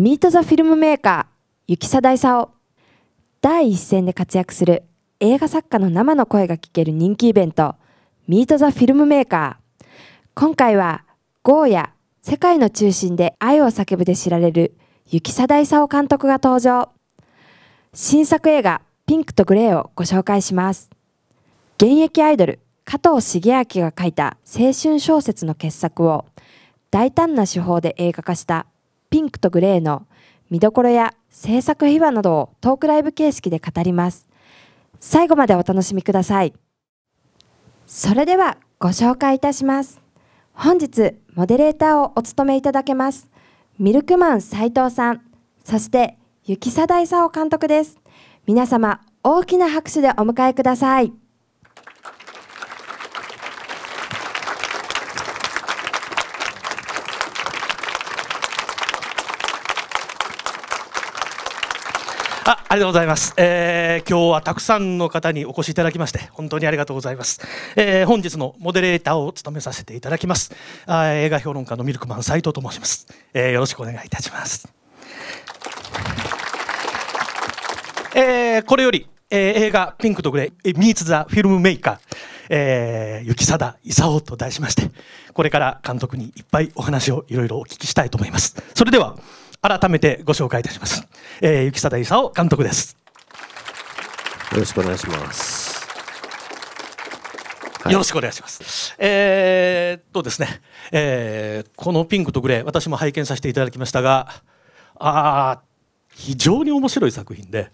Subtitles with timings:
[0.00, 1.34] ミート・ザ・フィルムメーカー
[1.66, 2.50] 雪貞勲
[3.40, 4.84] 第一線で活躍する
[5.18, 7.74] 映画作家の生の声が聞ける人気イベント
[8.28, 9.86] ミート・ザ・フィルムメーカー。
[10.36, 11.04] 今回は
[11.42, 11.92] ゴーヤ
[12.22, 14.76] 世界の中心で愛を叫ぶで知られる
[15.10, 16.92] 雪貞勲監督が登場。
[17.92, 20.90] 新作映画ピンクとグレーをご紹介します。
[21.76, 26.24] 現役アイドル加藤茂明が書いた青春小説の傑作を
[26.92, 28.66] 大胆な手法で映画化した
[29.10, 30.06] ピンクとグレーの
[30.50, 34.28] 見どころや制作秘話などをトークライブ形式で語ります。
[35.00, 36.54] 最後までお楽しみください。
[37.86, 40.00] それではご紹介いたします。
[40.52, 43.28] 本日モデレーターをお務めいただけます。
[43.78, 45.22] ミルクマン斉藤さん。
[45.64, 47.98] そして雪貞勲監督です。
[48.46, 51.12] 皆様大きな拍手でお迎えください。
[62.70, 67.40] ありがとうございます、えー、今日はたくさんの方にお越しいただきまして本当にありがとうございます、
[67.76, 70.54] えー、本日のモデレーターを務めさせていただきます。
[70.84, 74.68] あ映画評論家のミルクマン斉藤と申します、えー、よろしくお願いいたします。
[78.14, 81.98] えー、これより、えー、映画「ピンクとグレー」「ミーツ・ザ・フィルムメーカー」
[82.50, 84.90] えー、雪貞勲と題しまして
[85.32, 88.62] これから監督にいっぱいお話をいろいろお聞きしたいと思います。
[88.74, 89.16] それでは
[89.60, 91.06] 改めてご紹介いたします、
[91.40, 92.96] えー、雪貞勲監督です。
[94.52, 95.86] よろしくお願いします、
[97.82, 98.94] はい、よろしくお願いします。
[98.98, 100.60] えー、っとですね、
[100.92, 104.28] えー、このピンクとグレー私も拝見させていただきましたが
[104.96, 105.60] あ
[106.14, 107.70] 非常に面白い作品で。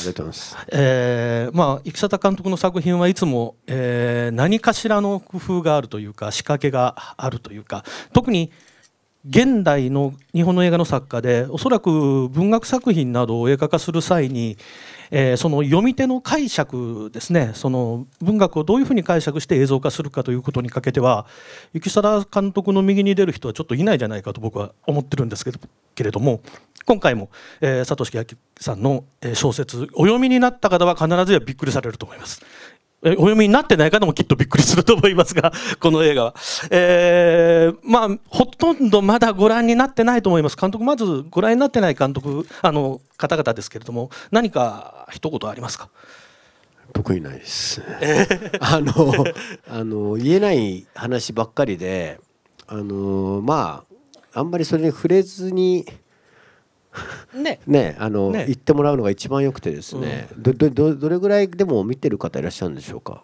[0.00, 8.50] ありがとうございます、えー、まあ生貞監督の作品はいつも、えー、何かしらの工夫があるというか仕掛けがあるというか特に
[9.28, 14.56] 現代の日本の映画の作家でおそらく文学作品などを映画化する際に、
[15.10, 21.26] えー、その読み手の解釈ですねその文学をどういうふうに解釈して映像化するかということにかけては
[21.74, 25.60] 雪貞監督の右に出る人はちょっといないじゃないかと僕は思ってるんですけど
[25.94, 26.40] けれども
[26.86, 27.28] 今回も、
[27.60, 28.24] えー、佐藤明
[28.58, 29.04] さんの
[29.34, 32.40] 小説お読みになった方は必ずやびっくりされると思います。
[33.02, 36.34] お読みになってない方もきっとびっくりすると思いますが、 この映画は。
[36.70, 40.56] えー、まあ、ほとんどまだご覧になってないと思います。
[40.56, 45.88] 監督、まずご覧になってない監督、あの、方々ですけれども、何か一言ありますか？
[46.92, 47.80] 特にないです。
[48.60, 49.14] あの、
[49.70, 52.20] あの、言えない話ばっかりで、
[52.66, 53.84] あの、ま
[54.34, 55.86] あ、あんまりそれに触れずに、
[57.34, 63.22] ね、 ね、あの、ね、言ってもらうのが一番よくてですね、うん、どどどれぐらいでも見てる方いらっしゃるんでしょうか？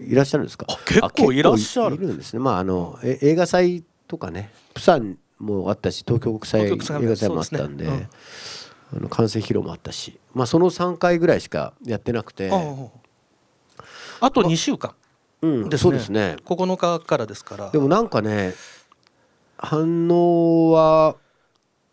[0.00, 0.66] いらっしゃるんですか？
[0.86, 1.96] 結構いらっしゃる。
[1.96, 2.40] いるんですね。
[2.40, 4.52] まああのえ映画祭とかね。
[4.74, 8.08] プサンもあったし東京国際映画祭もあったんで、ね。
[8.92, 12.50] うん、あの完成披露もあったし、まあ、その3回ぐらいしかやってなくて。
[14.20, 14.94] あと2週間、
[15.42, 16.36] うん、そうですね。
[16.44, 17.70] 9日からですから。
[17.70, 18.54] でもなんかね
[19.56, 21.16] 反応は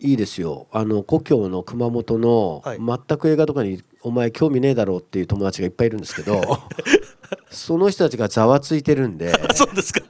[0.06, 0.68] いいですよ。
[0.72, 6.42] あの故郷の熊本の、はい、全く映画とかにお前興味ねえだろうっていう友達がいっぱいいるんですけど
[7.50, 9.34] その人たちがざわついてるんで。
[9.54, 10.02] そうですか。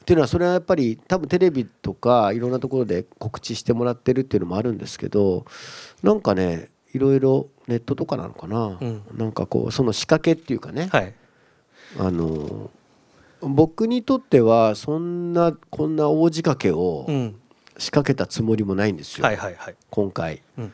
[0.00, 5.44] っていうのはそれはやっぱり多分テレビとかいろんなところで告知してもらってるっていうのもあるんですけど
[6.02, 11.14] なんかねいろいろネットとかなのかな、うん、なんかこうその仕掛けっていうかね、はい、
[11.96, 12.70] あの
[13.40, 17.39] 僕にとってはそんなこんな大仕掛けを、うん
[17.80, 20.72] 仕掛けたつもりもないんですよ、はいはいはい、今回、うん、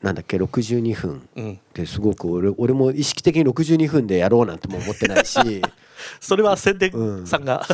[0.00, 1.28] なんだっけ62分。
[1.74, 5.38] ですごく俺俺も意識的に62分でやろうなんても思ってないし。
[6.20, 7.66] それは宣伝さんが、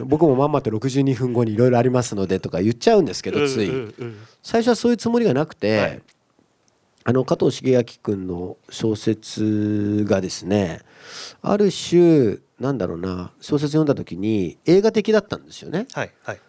[0.00, 3.70] うん、僕もまんまと62分後にいろいろありますのでとか言っちゃうんですけどつい、
[4.42, 6.02] 最初はそういうつもりがなくて、はい、
[7.04, 10.80] あの加藤茂明君の小説がですね
[11.40, 15.86] ある種なんだろうな小説読んだ時に映画的だったんですよね。
[15.92, 16.40] はいはい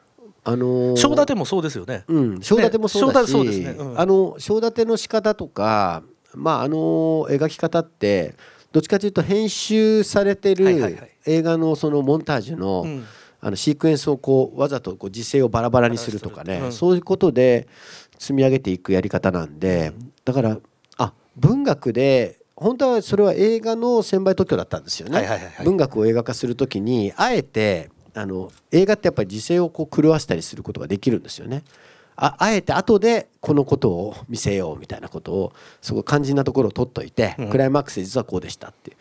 [0.49, 2.03] あの正立てもそうですよね。
[2.07, 3.69] うん、正立てもそうだし、ねね。
[3.77, 6.01] うん、あの正立ての仕方とか、
[6.33, 8.33] まああの描き方って
[8.71, 10.68] どっちかというと編集されてる
[11.25, 13.06] 映画のそのモンタージュの、うん、
[13.41, 17.68] あのシークエンスをこうわざとこう時勢をバラバラにするとかね、うん、そういうことで
[18.18, 19.94] 積み上げていくやり方なんで、
[20.25, 20.57] だから
[20.97, 25.27] あ文学で本当はそれは映画の専売特許だったんですよね。
[25.63, 31.63] 文学を映画化するときにあえてあの映画ってやっぱり時勢をこう狂わせたりすることができるんですよね。
[32.21, 38.97] ああえて後でこのことを見せようみたいなことをすごい肝心なところを取っといて、うん、クライマックスで実はこうでしたって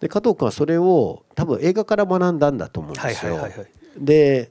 [0.00, 3.48] で加藤君はそれを多分映画から学んだんだと思うんですよ。
[3.96, 4.50] で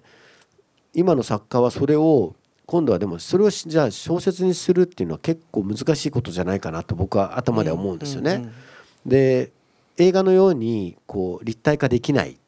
[0.94, 2.36] 今の作家はそれを
[2.66, 8.50] 今度はでもそれをじゃあ小説にするっていうのは結構難しいことじゃないかなと僕は頭では思うんですよね。
[9.06, 9.52] で
[9.98, 12.40] 映画のようにこう立体化できない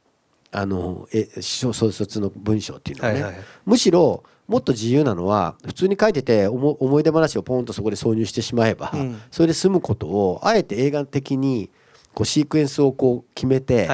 [0.52, 11.70] あのえ小説の文章っていうのはね、はいはい、むしろもっと自由なのは普通に書いてて思い出話をポンとそこで挿入してしまえば、うん、それで済むことをあえて映画的に
[12.14, 13.88] こうシークエンスをこう決めて、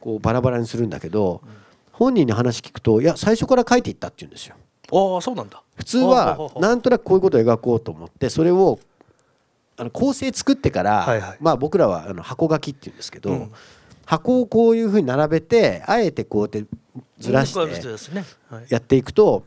[0.00, 1.40] こうバラバラにするんだけど、
[1.92, 4.56] 本人に話聞くといや最初から書いていったって言うんですよ。
[4.92, 5.62] ああそうなんだ。
[5.76, 8.78] 普通はなんとなくこういうことを描こうと思ってそれを
[9.76, 13.52] あの構成作ってから、はいはい、まあ僕らはあの箱書きっていうんですけど、うん、
[14.06, 16.64] 箱をこういうふうに並べてあえてこうやって
[17.18, 17.60] ずらして
[18.68, 19.44] やっていくと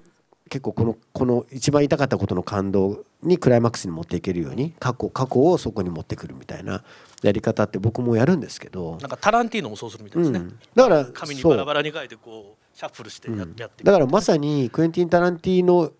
[0.49, 6.83] 結構このこの一番言いたかったことの感動にクライマックスに持っていけるように過去過去をそこに持ってくるみたいな
[7.21, 15.91] やり方って僕もやるんですけどなんかタランティーノもそうするみたいですね、うん、だから紙にバラバラに書いてこうシャッフルしてやって、うん、だからまさにクエンティン・タランティーノ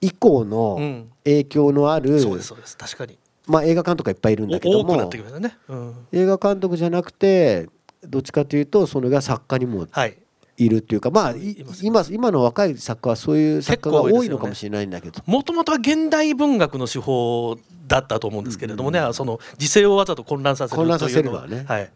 [0.00, 2.76] 以降の影響のある、うん、そうですそうです。
[2.76, 3.18] 確かに。
[3.46, 5.56] まあ映画監督がいっぱいいるんだけども、ね。
[5.68, 7.68] うん、映画監督じゃなくて
[8.08, 10.16] どっちかというとそれが作家にも、はい。
[10.58, 11.34] いるっていうかまあ
[11.82, 15.22] 今今の若い作家はそういう作家が多いのかもしれないんだけど。
[15.26, 21.90] もともとは現代文学の手法だったと思うんですけれどもね、うん、その時勢をわざと混乱させる混乱させるのはね、はい、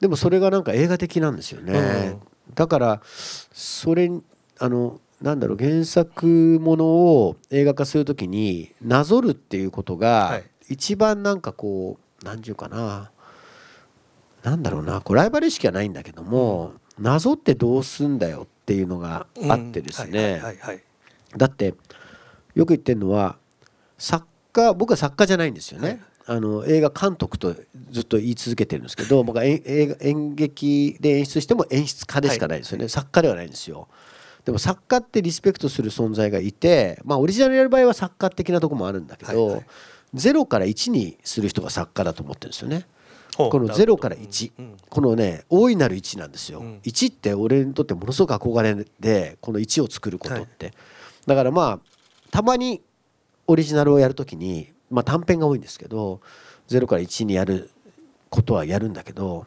[0.00, 2.18] でもそれがなんか映画的なんですよね、
[2.48, 4.10] うん、だからそれ
[4.58, 13.10] あのなんだろう原作ものを映画化するときになぞるっていうことが一番なんかこう何て言うかな
[14.42, 17.04] なんだろうなこうライバル意識はないんだけども、うん。
[17.04, 20.42] なぞってどうすんだよっていうのがあってですね。
[21.36, 21.74] だって
[22.54, 23.36] よく言ってるのは
[23.98, 27.54] 作家僕は作家じゃないんですよね、はい、あの映画監督と
[27.90, 29.62] ずっと言い続けてるんですけど僕は演
[30.00, 33.88] 演劇で演出しても演出家でしかないですよね、はい、作家ではないんですよ。
[34.44, 39.66] でも作家ってリスペクトする存在がいてまあオリジナルやる場合は作家的なとこもあるんだけど、はいはい、
[40.14, 42.86] 0から1にする人が作家だと思ってるんですよね。
[43.38, 44.52] この0から1、
[44.90, 50.74] このね大いなる1なんですよ、うん、1って俺にとってものすごく憧れでこの1を作ることって、はい、
[51.26, 51.80] だからまあ
[52.32, 52.82] たまに
[53.46, 56.20] オリジナルをやるときに、まあ、短編が多いんですけど
[56.68, 57.70] 0から1にやる
[58.28, 59.46] ことはやるんだけど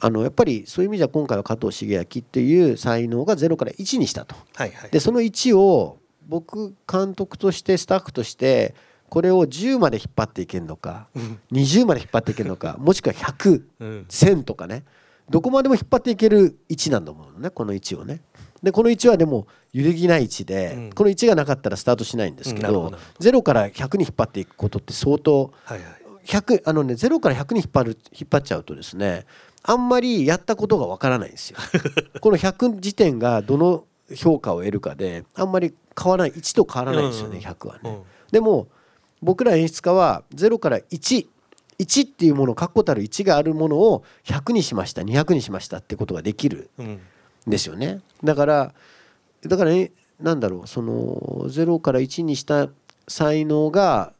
[0.00, 4.34] あのやっぱりそういう意味じゃ今回は加藤茂明っていう才能が0から1にしたと。
[4.54, 8.74] はいはい、でその1を僕監督としてスタッフとして
[9.10, 14.84] これを10まで引っ張っていけるのか、うん、20まで引っ張っていけるのか もしくは100、うん、1000とかね。
[15.28, 18.22] どこまでも引っ張っていける位置なんだもんねこの位置をね。
[18.62, 25.76] でこの1はでも揺るぎない位置で、うん、この1がなかったらスタートしないんですけど,、うん、ど0から100に引っ張っていくことって相当、は
[26.64, 29.24] あのね0から100に引っ張る引っ張っちゃうとですね
[29.62, 31.58] あんまりやったことがわからないんですよ。
[32.20, 33.84] この100時点がどの
[34.14, 38.02] 評価を得るかであんまり変わらない1と変わらないんですよね、うん、100はね。
[38.32, 38.68] でも
[39.22, 41.26] 僕ら演出家は0から11
[42.06, 47.00] っていうもの確固たる1があるものを100にしました200にしましたってことができるん
[47.46, 48.00] ですよね。
[48.22, 48.74] だから
[49.42, 50.92] だから、ね、なんだろうその
[51.48, 52.68] 0から1にした
[53.08, 54.12] 才能が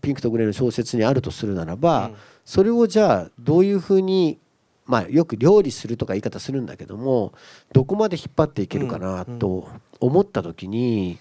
[0.00, 2.10] ピンクとグレーの小説にあるとするならば、
[2.44, 4.38] それをじゃあどういうふうに
[4.86, 7.32] まあよく料理するとか言い方するんだけども
[7.72, 9.68] どこまで引っ張っていけるかなと
[10.00, 11.18] 思った時に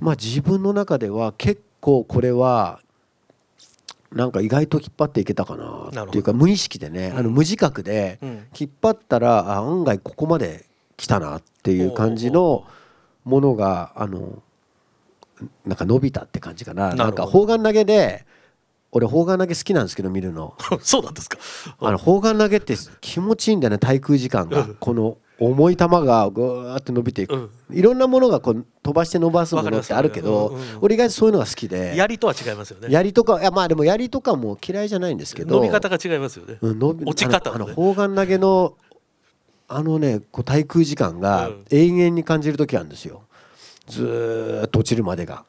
[0.00, 2.80] まあ自分の中では結構これは
[4.12, 8.18] なんか意外と引っ張っていけたかなっていうか無意識でね、あの無自覚で
[8.58, 12.64] 引っ張ったらあ案外ここまで来たなっていう感じの
[13.24, 14.42] ものがあの
[15.64, 16.94] なんか伸びたって感じかな。
[16.94, 18.24] なんか砲丸投げで
[18.92, 20.54] 俺砲丸投げ好きなんですけど見るの。
[20.82, 21.38] そうなんですか。
[21.80, 24.68] あの砲丸投げって気持ちいいんだよね滞空時間が。
[24.78, 27.38] この重い球がぐーって伸びていく、う
[27.74, 31.94] ん、いろんなものがこう飛ばして伸ばすものってあるけど、うんうん、俺意外とそういうのが好きで。
[31.96, 32.88] 槍とは違いますよね。
[32.90, 35.56] 槍とかいやまあでも槍とかも嫌いじゃないんですけど。
[35.56, 38.76] 伸び方が違いますよね、うん、伸び落ち方、ね、あの砲丸投げの
[39.68, 43.22] あのねこう滞空時間が永遠に感じる時あるんですよ。
[43.88, 45.44] ずっと落ちるまでが。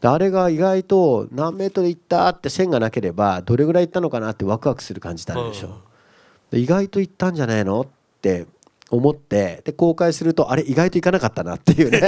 [0.00, 5.80] あれが意外と何メートルいったって線がなければどれぐらいいったのかなってワクワクする感じってあるでしょ、
[6.52, 7.86] うん、意外といったんじゃないのっ
[8.20, 8.46] て
[8.90, 12.02] 思ってで公開するとあれ意外といかなかったなっていうね。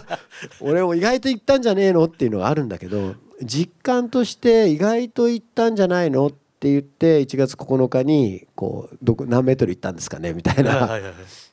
[0.60, 10.88] 俺も意外といったんじゃねえのっていうのがあるんだけど実感として意外といったんじゃないのって言って1月9日にこうどこ何メートル行ったんですかねみたいな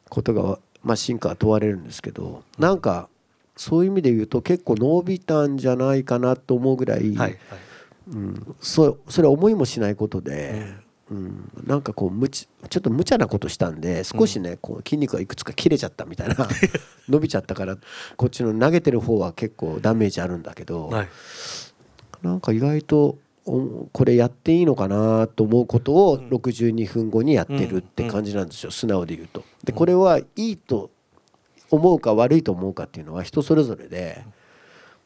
[0.10, 3.10] ことがまあ進化は問われるんですけどなんか
[3.56, 10.52] そういう意味で言うと結構伸びたんじゃないかなと思うぐらい、うん、そそれは思いもしないことで。
[10.52, 10.84] うん、
[11.66, 16.36] なんかこうむちちょっと無茶なことしたんで少しね、こう筋肉がいくつか切れちゃったみたいな
[17.08, 17.78] 伸びちゃったから
[18.18, 21.08] こっちの投げてる方は結構ダメージあるんだけど、はい、
[22.22, 29.46] なんか意外とこれやっていいのかなと思うことを62分後にやってるって感じなんですよ、素直で言うと。
[29.64, 30.90] でこれはいいと
[31.72, 34.26] 思うか悪いと思うかっていうのは人それぞれで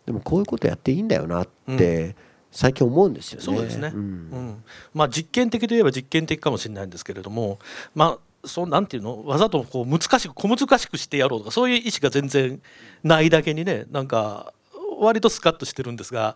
[0.08, 2.15] でもこういうことやっていいんだよなって。
[2.51, 3.46] 最近思うんですよね。
[3.46, 3.91] そうですね。
[3.93, 7.60] うん、うん、まあ実験的といえば実験的かもしれないんですけれども、
[7.96, 9.25] まあそうなんていうの？
[9.25, 12.62] わざとこう難しく小難しくしてやろうとかそういう意思が全然
[13.03, 14.53] ないだけにねなんか
[15.00, 16.36] 割とスカッとしてるんですが、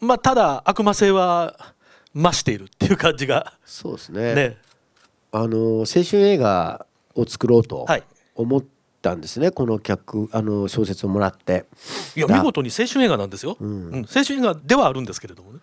[0.00, 1.74] まあただ悪魔性は
[2.14, 4.34] 増しているっていう感じがそうですね。
[4.34, 4.56] ね
[5.32, 7.86] あの青春映画を作ろうと
[8.34, 8.64] 思っ
[9.04, 11.66] たんですね、はい、この客あの小説をもらって。
[12.16, 15.58] いや見事に青春映画なんですよ、うん、うん、青春映画ではあるんですけれどもね。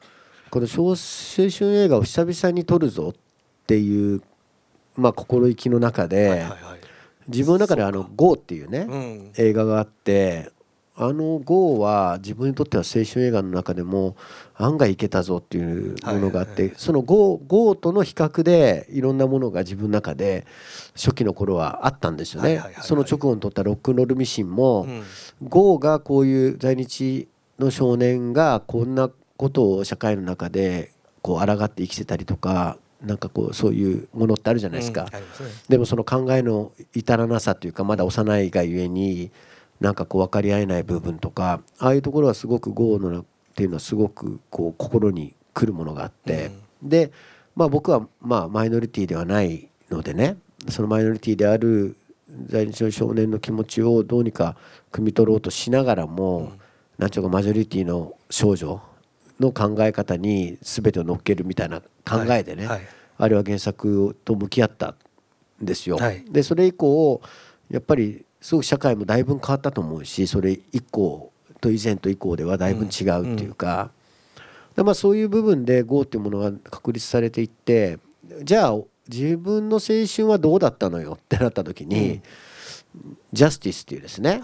[0.52, 3.20] この青春映画を久々に撮るぞっ
[3.66, 4.22] ていう
[4.96, 6.60] まあ心意気の中で、はいはいはい、
[7.30, 10.52] 自分の中であの「GO」っていうね、うん、映画があって
[11.04, 14.16] あの GO は自分にとっては青春映画の中でも
[14.56, 20.46] 案外いけたぞっていうものがあって、その GO, GO との比較でいろんなものが自分の中で
[20.94, 22.62] 初期の頃はあったんですよね。
[22.82, 24.86] その直後に撮ったロックンロールミシンも、
[25.42, 27.28] GO がこういう在日
[27.58, 30.92] の少年がこんなことを社会の中で
[31.24, 35.08] こう抗って生きてたりとかなんかこうそういうものってあるじゃないですか、
[35.68, 39.32] でもその考えの至らなさというかまだ幼いがゆえに
[39.82, 46.52] なんかこう分かり合えない部分とかああいうところはすごく豪のっていうのはすごくこう心にくるものがあって、
[46.84, 47.12] うん、で、
[47.56, 50.38] まあ、僕はまあマイノリティではないのでね
[50.70, 51.98] そのマイノリティである
[52.46, 54.56] 在日の少年の気持ちをどうにか
[54.92, 56.60] 汲み取ろうとしながらも、うん、
[57.00, 58.82] なんちゅうかマジョリティの少女
[59.40, 62.78] の考え方に全てを乗っけるみたいな考えでね、はい。
[62.78, 64.96] はい、あれは原作と向き合った
[65.62, 65.98] んですよ。
[65.98, 67.20] はい、でそれ以降
[67.70, 71.32] やっぱりすごく社会もだいぶ変わったと思うしそれ以降
[71.62, 73.92] と以前と以降ではだいぶ違うっていうか、
[74.76, 78.00] うん、まあ、そういう部分で GO っていうものが確立されていって
[78.44, 82.22] じゃあ自分の青春はどうだったのよってなった時に、
[82.96, 84.42] うん、ジャスティスっていうですね、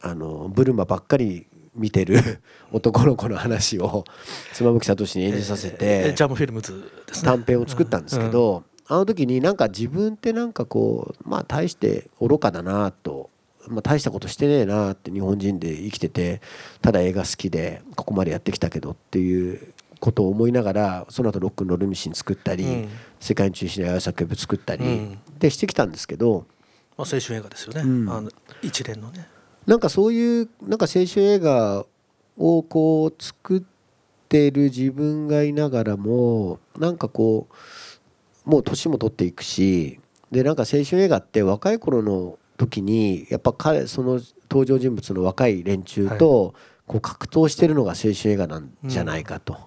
[0.00, 2.40] あのブルマばっかり見てる
[2.72, 4.04] 男の子の話を
[4.52, 6.72] 妻夫木聡に演じさせて、えー、ジャムフィルムズ
[7.06, 13.30] です、ね、短編を作ったんですけど、あの時になんか自分ってなんかこうまあ大して愚かだなと、
[13.68, 16.40] まあ、大したことしてねえなって日本人で生きてて
[16.82, 22.88] ただ映画好きでここまでやってきたけどっていうことを思いながらその後ロックンロールミシン作ったり、うん、
[23.20, 26.46] 世界に中心で綾作部作ったり、うん、でしてきたんですけど、
[26.98, 28.30] まあ、青春映画ですよね、うん、あの
[28.62, 29.28] 一連のね。
[29.66, 31.86] なんかそういうなんか青春映画
[32.36, 33.62] をこう作っ
[34.28, 37.54] てる自分がいながらもなんかこう
[38.44, 44.20] もう年も取っていくしでなんか青春映画って若い頃の時にやっぱ彼その
[44.50, 46.54] 登場人物の若い連中と
[46.86, 49.58] こう格闘してるのが青春映画なんじゃないかと、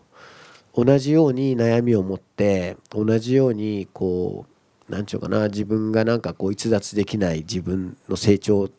[0.75, 4.45] うん、同じように悩みを持って同じようにこ
[4.89, 8.69] う何ちゅうかな自分がなんかこう逸脱できない自分の成長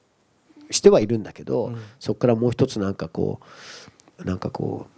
[0.71, 3.41] してはいるんだけど、うん、そこからもう一つなんかこ
[4.19, 4.98] うなんかこう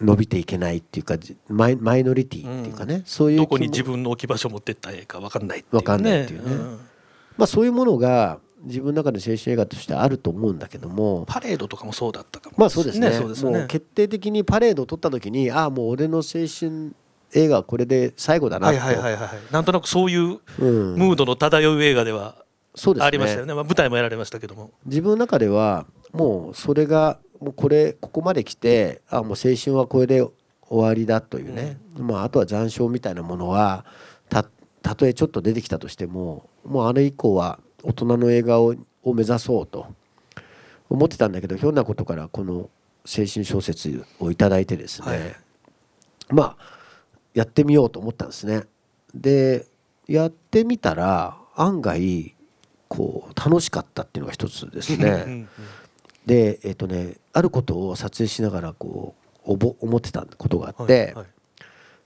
[0.00, 1.16] 伸びていけないっていうか
[1.48, 5.80] マイマイノリティっていうかね、うん、そういうどこに自分の置き場所を持ってったらええか分かんないっていうね。
[5.80, 6.80] 分かんないっていうね、うん、
[7.36, 16.92] まあそういうものが自分の中で青春映画としてあると思うんだけどもパレードとかもそうだったかもまあそうですね、ね、もう決定的にパレードを撮った時にああもう俺の青春
[17.34, 22.36] 映画はこれで最後だなと、はいはいはいはい、なんとなくそういうムードの漂う映画では
[23.00, 24.70] ありましたよね、まあ、舞台もやられましたけども。
[24.86, 30.26] 自分の中ではもうそれがもうこれここまで来てあもう青春はこれで
[30.68, 33.84] 終わりだというね、うん、まあ、あとは残暑みたいなものは
[34.28, 34.44] た
[34.82, 39.86] たとえちょっと出てきたとしてももうあれ以降は大人の映画をを目指そうと
[40.90, 45.36] 思ってたんだけどひょんなことからこの青春小説を頂いてですね、はい、
[46.30, 46.56] まあ
[47.34, 48.64] やってみようと思ったんですね。
[49.14, 49.66] で
[50.06, 52.34] やってみたら案外
[52.88, 55.46] こう楽しかったっていうのが一つですね。
[56.26, 59.14] でえっ、ー、とねあることを撮影しながらこ
[59.46, 61.14] う思ってたことがあって、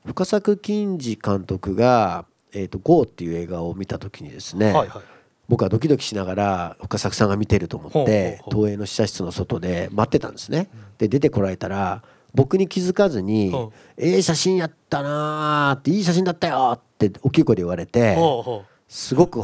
[0.04, 5.02] 深作金次監督が「えーと、GO」っていう映画を見た時にですね、はいはい、
[5.48, 10.68] 僕はドキドキしながら深作さんが見てると思って東映の試写室の外で待ってたんですね。
[10.98, 12.02] で出てこられたら
[12.34, 13.54] 僕に気づかずに
[13.96, 18.18] 「ええ写真やったな」って「いい写真だったよ」って大きい声で言われて
[18.86, 19.42] すごく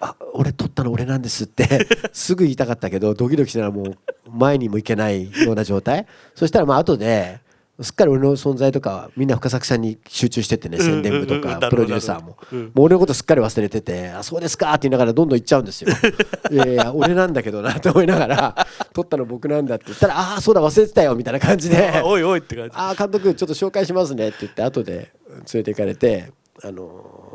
[0.00, 3.96] あ俺撮ったの俺なんですって すぐ言いたかったけどドキドキしながらもう
[4.30, 6.06] 前にも行けないような状態。
[6.34, 7.40] そしたらまあ後で
[7.82, 12.38] すっかり俺の存在とかみんな深作さんに集中しててね宣伝部とかプロデューサーも。
[12.50, 15.90] もう俺のことすっかり忘れてて「あそうですか」って言いながらどんどん行っちゃうんですよ。
[16.50, 27.25] いやいや俺なんだけどなと思いながら「撮ったの僕なんだ」って言ったら「ああそうだ忘れてたよ」みたいな感じで「おいおい」って感じ「ああ監督ちょっと紹介しますね」って言って後で連れて行かれてあの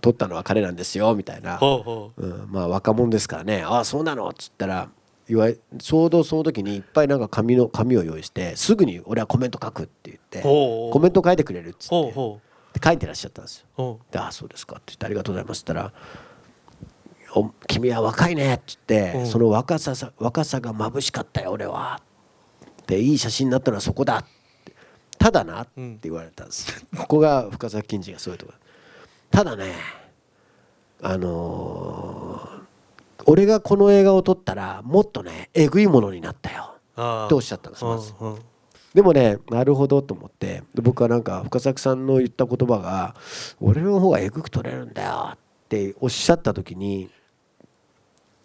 [0.00, 4.88] 撮ったのは彼なんですよみたいな、うん、まあ若者ですからね「ああそうなの」っつったら
[5.28, 13.98] いわちょうどその時にいっぱいなんか紙の紙を用意してすぐに俺はコメント書くって言ってコメント書いてくれるっつって書いてらっしゃったんですよ。
[14.10, 15.92] で「ああそうですか」って言って「ありがとうございます」って言った
[17.34, 22.00] ら「君は若いね」って言ってその若さ若さが眩しかったよ俺は。
[22.86, 24.24] でいい写真になったのはそこだ
[25.18, 28.52] ただなって言われたんです、ここが深作金次がそういうとこ
[29.30, 29.74] ただね
[31.02, 32.58] あのー
[33.26, 36.76] 俺がこの映画を撮ったらもっとねえぐいものになったよ。
[37.26, 38.14] っておっしゃったんですまず。
[38.94, 40.62] でもねなるほどと思って。
[40.74, 43.14] 僕はなんか深作さんの言った言葉が
[43.60, 47.10] 「俺の方がえぐく撮れるんだよ」っておっしゃった時に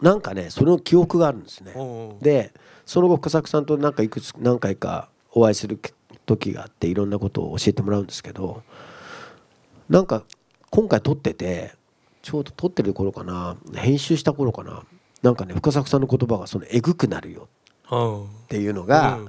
[0.01, 1.73] なんかねその記憶があるんですね。
[2.21, 2.51] で
[2.85, 5.79] その後深作さんとなんかいくつ何回かお会いする
[6.25, 8.63] 時があっていろんなことを教えてもらうんですけど
[9.87, 10.23] なんか
[10.73, 11.75] 今回撮ってて
[12.23, 13.57] ちょうど撮ってる頃かな。
[13.75, 14.81] 編集した頃かな。
[15.21, 17.47] なんかね深作さんの言葉がそのえぐくなるよ。
[17.91, 19.27] っていうのが、うん、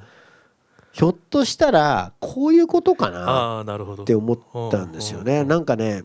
[0.92, 3.62] ひょっとしたらこういうことかな。
[4.00, 5.44] って思ったんですよね。
[5.44, 6.04] なんかね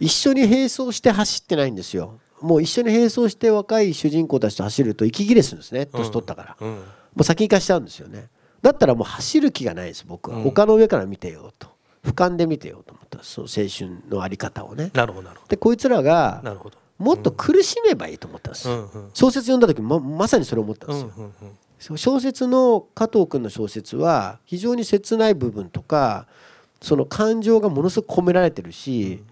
[0.00, 2.18] 一緒に並走して走ってないんですよ。
[2.40, 5.86] もう一緒に並走して若い主人公たちと走ると息切れするんですね。
[5.86, 6.76] 年取ったから、も
[7.18, 8.30] う先行かしちゃうんですよね。
[8.62, 11.69] だったらもう走る気がないです僕は、丘の上から見てよと
[12.04, 13.22] 俯瞰で見てよと思った。
[13.22, 14.90] その青春のあり方をね。
[14.94, 16.42] なるほどでこいつらが
[17.00, 21.32] もっと苦しめばいいと思ったんですよ、うんうん、小説読んだ時ままさにそれを思ったんですよ、うんうん
[21.90, 26.26] うん、小説の加藤君の小説は非常に切ない部分とか
[26.82, 29.22] その感情がものすごく込められてるし、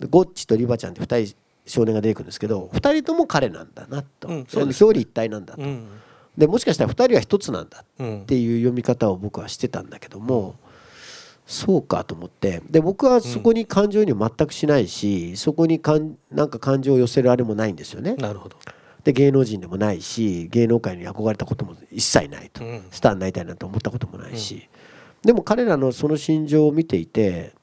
[0.00, 5.88] うん、ゴッチとリバちゃんって2人少年が出てくるんですけど2人とも彼なんだなと、うん、表裏一体なんだと、うん、
[6.36, 7.84] でもしかしたら2人は一つなんだっ
[8.26, 10.54] ていう読み方を僕はしてたんだけども、
[11.48, 12.60] そうかと思って。
[12.68, 18.14] で僕はそこに感情には全くしないし、うん、そこにかんなんか感情を寄せるあれもないんですよね。
[18.16, 18.56] なるほど。
[19.02, 27.54] で芸能人でもないし芸能界に憧れたことも一切ないと、うん、スターになりたいなんて思ったこともないし、うん、でも彼らのその心情を見ていて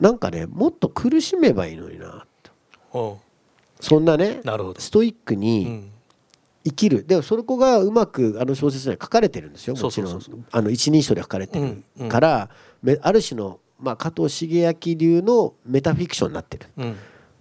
[0.00, 2.26] なんかねもっと苦しめばいいのにな
[2.92, 3.20] と
[3.78, 4.40] そんなね
[4.78, 5.92] ストイックに
[6.64, 7.04] 生きる。
[7.04, 9.76] でもそこがうまくあの小説には書かれてるんですよ。
[9.76, 11.60] もちろんあの一人称で書かれて
[11.98, 12.48] るから、
[13.02, 16.96] ある種の、まあ、加藤茂明流のメタフィクションになってる、うん、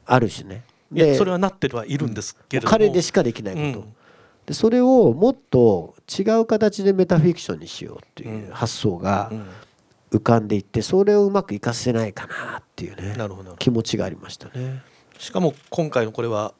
[0.06, 0.64] ある種ね。
[0.92, 3.94] でそれはなってはいるんですけど彼でしかできないこと、うん、
[4.46, 9.32] でそれをもっと違う形でメタフィクションにしようっていう発想が
[10.12, 13.16] 浮かんでいってそれをうまく生かせないかなっていうね
[13.58, 14.84] 気持ちがありましたね。
[15.18, 16.54] しかも今回のこれは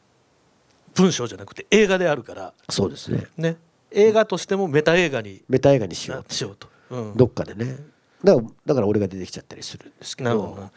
[0.96, 2.54] 文章じゃなくて映画であるから。
[2.70, 3.28] そうですね。
[3.38, 3.58] ね。
[3.92, 6.34] 映画としてもメタ映画にメタ映画にしよう。
[6.34, 7.78] しようと、うん、どっかでね。
[8.24, 10.70] だからだから俺が出てきちゃったりするんですけど。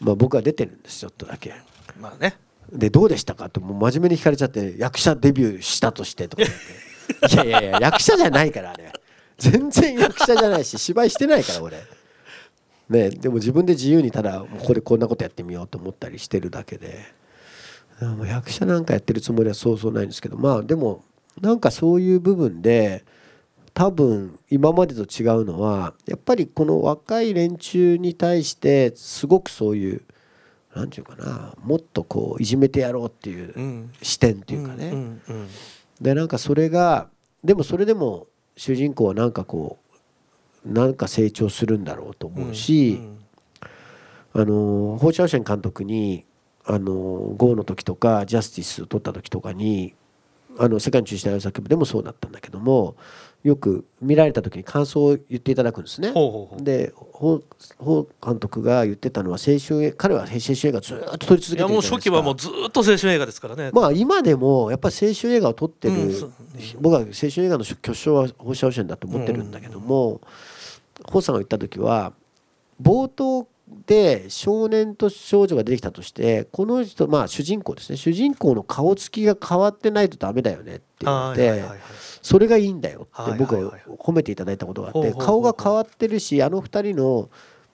[0.00, 1.54] まあ、僕は出てるんですちょっとだけ。
[2.00, 2.36] まあね。
[2.72, 6.42] でどうでしたかともう真面目に聞かれちゃって役者デビューしたとしてとか
[7.32, 8.92] いやいやいや役者じゃないからね
[9.38, 11.78] 全然役者じゃないし芝居してないから俺。
[12.90, 17.04] ねでも自分で自由にただここでこんなことやってみようと思ったりしてるだけで
[18.00, 21.04] もう役者なんかやってるつもりはそうそうないんですけどまあでも
[21.40, 23.04] なんかそういう部分で
[23.74, 30.02] 多分今までと違うのはやっぱりこの若い連中に対してすごくそういう
[30.74, 35.18] 何て言うかなもっとこういじめてやろうっていう視点っていうかね。
[36.00, 37.08] でなんかそれが
[37.42, 39.78] でもそれでも主人公はなんかこ
[40.66, 43.00] うなんか成長するんだろうと思うし
[44.32, 46.24] あのホー・チャオシェン監督に
[46.70, 49.94] あの GO の時とかジャスティスを取った時とかに
[50.58, 52.94] あの世界の中心大作部でもそうだったんだけども
[53.42, 56.12] よく見られた時に感想を言っていただくんですね。
[56.58, 57.40] でホ
[58.22, 63.70] 監督が言ってたのは青春彼は青春映画ずっと撮り続けてるいやもう初期はもうずっと青春映画ですからね。
[63.72, 66.30] まあ今でもやっぱり青春映画を撮ってる、うん、
[66.80, 70.20] 僕は青春映画の巨匠は放射線だと思ってるんだけども、
[71.04, 72.12] ホ、うん、さんが言った時は
[72.82, 73.46] 冒頭
[73.86, 77.96] で少年と少女が出てきたとしてこの人まあ主人公ですね。
[77.96, 81.62] 主人公の顔つきが変わってないとダメだよねって言って
[82.22, 87.30] それがいいんだよって僕は褒めていただいたことがあって顔が変わってるしあの2人の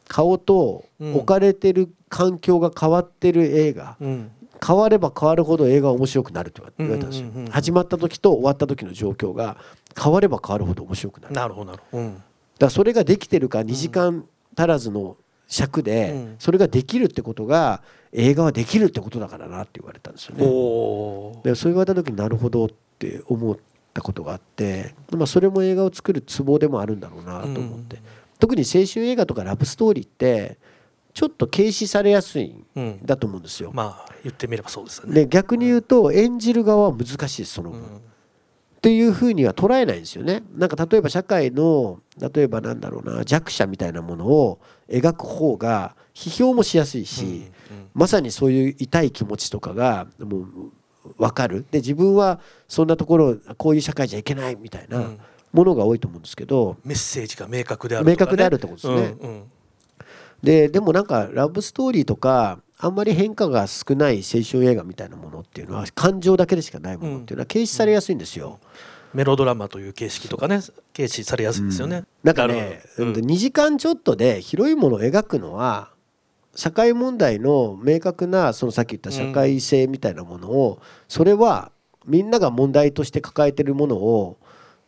[0.07, 7.29] 顔と置かれてる環境が変わってる映画、変われば変わるほど映画は面白くなると言われたんですよ。
[7.51, 9.57] 始まった時と終わった時の状況が
[10.01, 11.35] 変われば変わるほど面白くなる。
[11.35, 12.13] なるほどなるほど、
[12.59, 14.27] だそれができてるか2時間
[14.57, 15.17] 足らずの
[15.49, 20.41] 尺でそれができるってことが映画はできるってことだからなって言われたんですよね。
[21.43, 23.57] でそう言われた時になるほどって思っ
[23.93, 27.99] たことがあって、まあ、それも映画を作るツボでもあるんだろうなと思って、
[28.39, 30.59] 特に青春映画とかラブストーリーって
[31.13, 33.71] ちょっと軽視されやすいんだと思うんですよ。
[33.73, 35.15] まあ言ってみればそうですよね。
[35.15, 37.81] で逆に言うと演じる側は難しいですその分。
[37.81, 37.81] っ
[38.85, 40.43] ていうふうには捉えないんですよね。
[40.55, 47.45] なんか例えば社会の例えばなんだろうな弱者みたいなものを描く方が批評もしやすいし、うんうん、
[47.95, 50.47] まさにそういう痛い気持ちとかがもう
[51.19, 51.65] 分かる。
[51.71, 55.11] で自分はそんなところこういう社会じゃいけないみたいな
[55.53, 59.17] ものが多いと思うんですけど、メッセージが明確である、ね、明確であるってことですね。
[59.21, 59.45] うんうん、
[60.43, 68.59] ででもなんかラブストーリーとかあんまり変化が少ない青春映画みたいなものっていうのは感情だけでしかないものっていうのは軽視されやすいんですよ。
[69.15, 70.61] メロドラマという形式とかね
[70.95, 71.99] 軽視されやすいですよね。
[71.99, 75.91] うん、なんかね、うん、2時間ちょっとで広いものを描くのは
[76.55, 81.73] 社会問題の明確なそのさっき言った社会性みたいなものを、それは
[82.07, 84.37] みんなが問題として抱えてるものを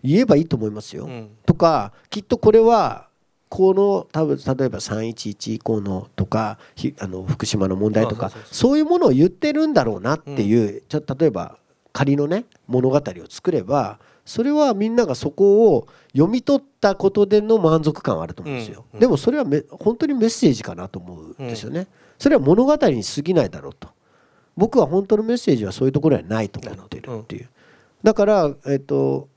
[0.03, 1.09] 言えばいいと思いますよ。
[1.45, 3.09] とかきっとこれは
[3.49, 6.59] この多分例えば311以降のとか
[6.99, 11.59] あの福島の問題とかそういうものを言ってるんだろうなっていう、ちょ例えば
[11.97, 21.87] 仮のね物語を作ればそれはみんながそこを読み取ったことでの満足感はあると思うんですよ、でもそれはめ本当にメッセージかなと思うんですよね、
[22.19, 23.89] それは物語に過ぎないだろうと。
[24.59, 27.49] 僕は本当のメッセージはそういうところにはないと思ってるっていう、
[28.03, 29.29] だから、えーと、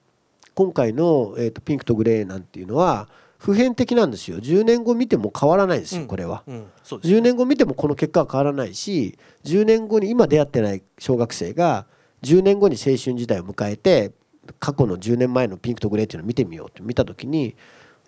[0.56, 4.40] 今回の、えーと「ピンクとグレー」なんていうのは普遍的なんですよ。
[4.40, 6.56] 10年後見ても変わらないですよこれは、うん。
[6.56, 11.86] うん、10年後見てもこの結果は変わらないし10年後に今出会ってない小学生が
[12.24, 14.12] 10年後に青春時代を迎えて
[14.60, 17.56] 過去の10年前のピンクとグレーっていうのを見てみようって見た時に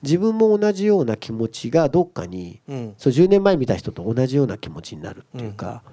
[0.02, 5.84] 自分も同じような気持ちがどっかに、うん、そう10年前見た人と同じような気持ちになるっていうか、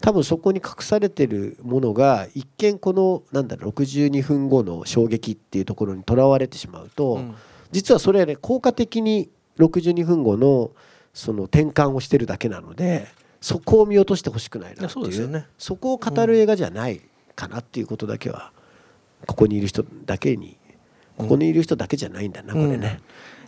[0.00, 7.20] 多分そこに隠されてるものが一見このなんだろう62分後の衝撃っていうところにとらわれてしまうと、
[7.70, 10.72] 実はそれはね効果的に62分後の
[11.14, 13.06] その転換をしてるだけなので
[13.40, 17.00] そこを見落としてほしくないなっていう、そこを語る映画じゃない
[17.34, 18.52] かなっていうことだけは
[19.26, 20.56] ここにいる人だけに
[21.16, 23.00] ここにいる人だけじゃないんだな、これね。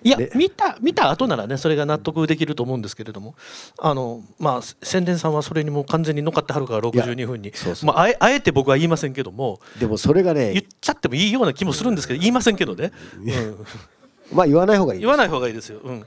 [0.04, 3.34] いや見た見た後ならねそれが納得できると思うんですけれども
[3.78, 7.52] あのまあ宣伝さんはそれにも完全に乗っかってはるから62分に。
[7.84, 13.66] まあ、あえあえて僕は言いませんけどもでもそれがね言っちゃってもいいような気もするんですけど言いませんけどね、うん、
[14.36, 16.04] まあ言わない方がいい言わない方がいいですよ、うん、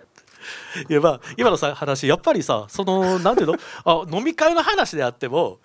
[0.90, 3.56] いやまあ今のさ話やっぱりさそのなんていうの？
[3.84, 5.58] あ飲み会の話であっても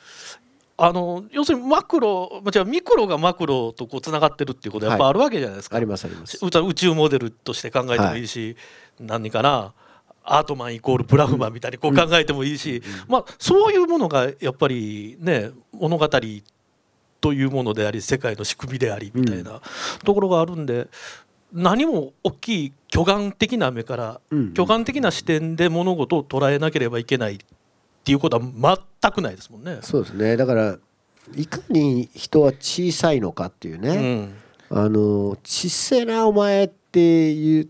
[0.85, 6.41] あの要するにマクロじゃミクロがマクロとこうつながってるっていうことはやっぱあるわけじゃないですか、はい、ありますあります。
[6.45, 8.57] 宇宙モデルとして考えてもいいし、
[8.99, 9.75] はい、何かな
[10.25, 16.09] アートマンイコールブラフマンみたいにこう考えてもいいし、うんまあ、そういうものがやっぱりね物語
[17.21, 19.61] というものであり世界の仕組みでありみたいな
[20.03, 20.89] ところがあるんで
[21.53, 24.21] 何も大きい巨眼的な目から
[24.55, 27.39] 巨眼的な視点で物事を捉えなければいけないっ
[28.05, 28.43] ていうことは
[29.01, 29.79] 全くないですもんね。
[29.83, 30.37] そうですね。
[30.37, 30.79] だから
[31.37, 34.35] いかに人は小さいのかっていうね、
[34.71, 37.67] うん、あの小せえなお前って言っ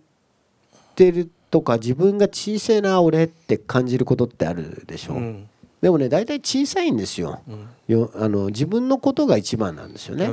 [0.94, 5.20] てるとか自分が小せえな俺って感じることってあるでしょ、う。
[5.20, 5.48] ん、
[5.82, 7.42] でもね大体小さいんですよ。
[7.46, 10.30] うん、よあの自分のことが一番なんですよね、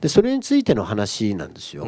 [0.00, 1.86] でそれについての話なんですよ、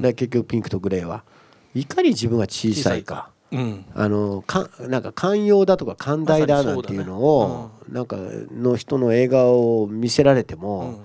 [0.00, 1.24] で結局ピンクとグレーは。
[1.72, 7.84] いかに自分が小さいかうん、あのかなんか寛容だとか寛大だなんていうのを、ね。
[7.88, 8.16] うん、なんか
[8.52, 11.02] の人の映画を見せられても、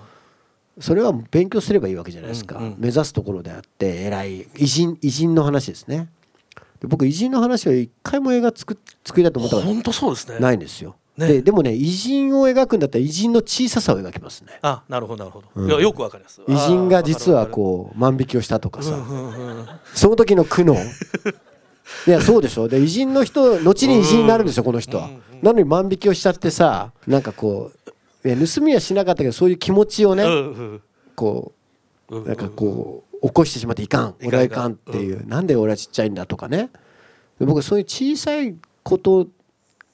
[0.76, 4.46] うん、それは勉強すればいいわけじゃないですか、うんうん、目指すところであって偉い。
[4.56, 6.08] 偉人偉人の話ですね。
[6.80, 9.66] で僕偉人の話は一回も映画作作りたいと思ったこと
[10.40, 10.96] ないんですよ。
[11.16, 14.58] ね、ででもね偉人を描くんだったら偉人の小ささを描きますね。
[14.60, 16.42] あなるほどなるほど、うん、いやよくわかります。
[16.46, 19.02] 偉人が実はこう万引きをしたとかさ、
[19.94, 20.76] その時の苦悩
[22.06, 22.68] いやそうでしょ。
[22.68, 25.08] で偉人の人後に偉人になるんですよこの人は、
[25.42, 27.70] なのに万引きをしちゃってさなんかこ
[28.24, 30.24] ういや盗みはしなかったけどそういう気持ちをね
[31.14, 31.52] こ
[32.08, 34.14] うなんかこう起こしてしまっていかん。
[34.24, 35.26] 俺はいかんっていう。
[35.26, 36.70] なんで俺はちっちゃいんだとかね。
[37.40, 39.28] 僕そういう小さいこと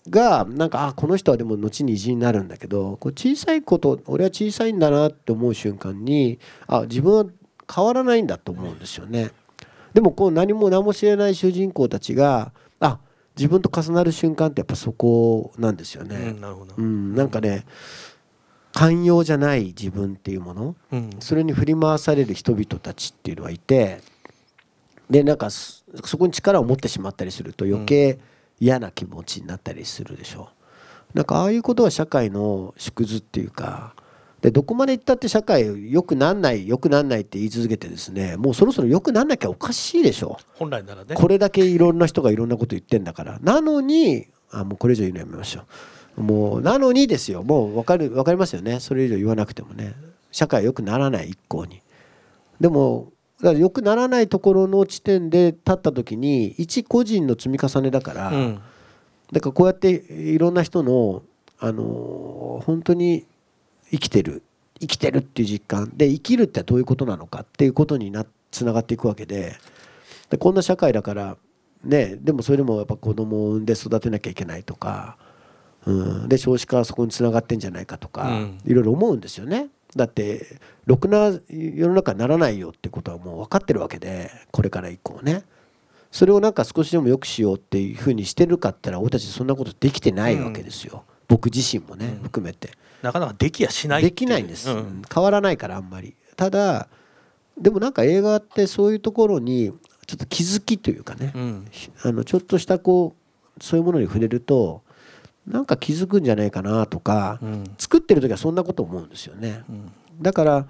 [0.09, 7.25] がなんかあこの人はでも後に偉人になるんだけどこう小さいこと俺は小さいんだなって思う瞬間にあ自分は
[7.73, 9.31] 変わらないんだと思うんですよね。
[9.95, 12.99] でもこう何も何も知れない主人公たちがあ
[13.37, 16.17] 自分と重なる瞬間ってやっぱそこなんですよね。
[16.17, 17.65] うん、なるほど、うん、なんかね
[18.73, 24.01] 寛容じゃない自分っていうもの、うん、それに振り回される人々たちっていうのはいて
[25.11, 25.83] でなんかそ
[26.19, 28.19] こに力を持ってしまったりすると余計
[28.61, 30.49] 嫌な気持ちになったりするでしょ。
[31.15, 33.95] うなんかああいうことは社会の縮図っていうか
[34.43, 41.15] でどこまで行ったって社会良くなんない良くなんないって言い続けてですねもうそろそろ良くなんなきゃおかしいでしょ本来ならね。
[41.15, 43.39] これだけいろんな人がいろんなこと言ってんだから。
[43.41, 45.63] なのにあもうこれ以上言うのやめましょ
[46.19, 46.23] う。
[46.23, 47.45] もうなのにですよ。
[47.45, 48.81] もう分かる分かりますよね。
[48.81, 49.95] それ以上言わなくてもね。
[50.33, 51.81] 社会良くならない一向に。
[52.61, 58.61] でもだから良くならないところの地点で立った時に一個人の積み重ねだから、うん、
[59.33, 61.23] だからこうやっていろんな人の
[61.59, 63.25] あの本当に
[63.93, 64.43] 生きてる
[64.81, 65.93] 生きてるっていう実感。
[65.95, 69.57] で生きるってどういうことなのかっていうことになつながっていくわけで。
[70.31, 71.37] でこんな社会だから
[71.85, 75.19] ねでもそれでもやっぱ子供を産んで育てなきゃいけないとか、
[75.85, 79.69] うん、で少子化はそこにつながってんじゃないかとか、うん、いろいろ思うんですよね。
[79.95, 85.45] だってろくな世の中にならないよってことはもう分かってるわけでこれから以降ね。
[86.11, 92.71] それをなんか少しでも良くしようっていうふうにしてるかって言ったら俺たちそんなことできてないわけですよ、うん、僕自身もね、含めて
[93.03, 96.15] なかなかできやしないできないんです、うん、変わらないからあんまり。
[96.37, 96.89] ただ
[97.59, 99.73] でもなんか映画ってそういうところに
[100.07, 101.33] ちょっと気づきというかね、
[102.03, 103.15] あのちょっとしたこ
[103.59, 104.83] うそういうものに触れると
[105.47, 110.67] なんか気づくんじゃないかなとか、うん、作ってる時はそんなこと思うんですよね、うん、だから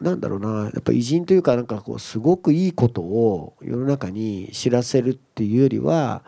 [0.00, 6.22] なんだろうなやっぱ偉人というかなんかこうすごくいいことを世の中に知らせるっていうよりは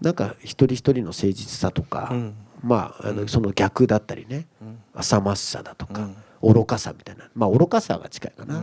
[0.00, 4.46] なんか一人一人の誠実さとか、うん、まああのその逆だったりね、
[4.94, 6.08] 浅ましさだとか、
[6.42, 7.28] 愚かさみたいな。
[7.34, 8.62] まあ愚かさが近いかな、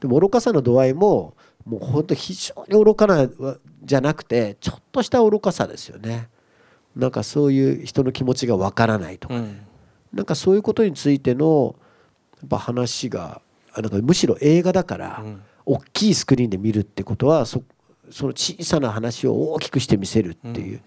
[0.00, 3.28] でも愚かさの度合いももう本当非常に愚かな
[3.82, 6.28] じゃなくてちょっとした愚かさですよね。
[6.96, 9.34] なんかそういう人の気持ちがわからないとか。
[9.34, 9.58] ね、うん、
[10.12, 11.76] なんかそういうことについての
[12.40, 13.40] やっぱ話が
[13.76, 15.24] なんかむしろ映画だから、
[15.64, 17.62] 大きいスクリーンで見るってことはそ
[18.10, 20.80] その小さな話を大きくして見せるっていう。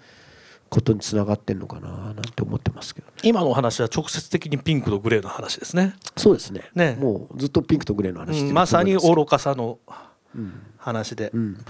[0.74, 5.94] ことにつながってんのかななんて思ってますけど、ね、今の話は直接的にピンクとグレーの話ですね。
[6.18, 6.64] そうですね。
[6.74, 6.98] ね。
[7.00, 9.78] もうずっとピンクとグレーの話、うん、まさに愚かさの
[10.78, 11.40] 話で、うん。
[11.42, 11.66] うん、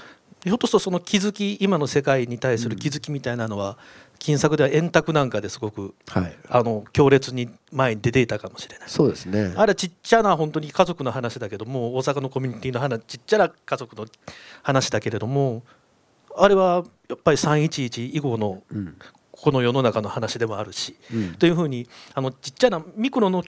[0.45, 3.77] ひょっとするとその気づき今の世界に対する気づきみたいなのは、
[4.19, 8.89] 金作では円卓なんかですごく、はい、あの強烈に前に出ていたかもしれない。
[8.89, 9.53] そうですね。
[9.57, 14.05] あれはちっちゃな本当に家族の話だけども大阪のコミュニティの話ちっちゃな家族の
[14.61, 15.63] 話だけれども
[16.37, 18.63] あれはやっぱり311以後の
[19.31, 23.43] この世の中の話でもあるし、うん、というふうにあのちっちゃなミクロの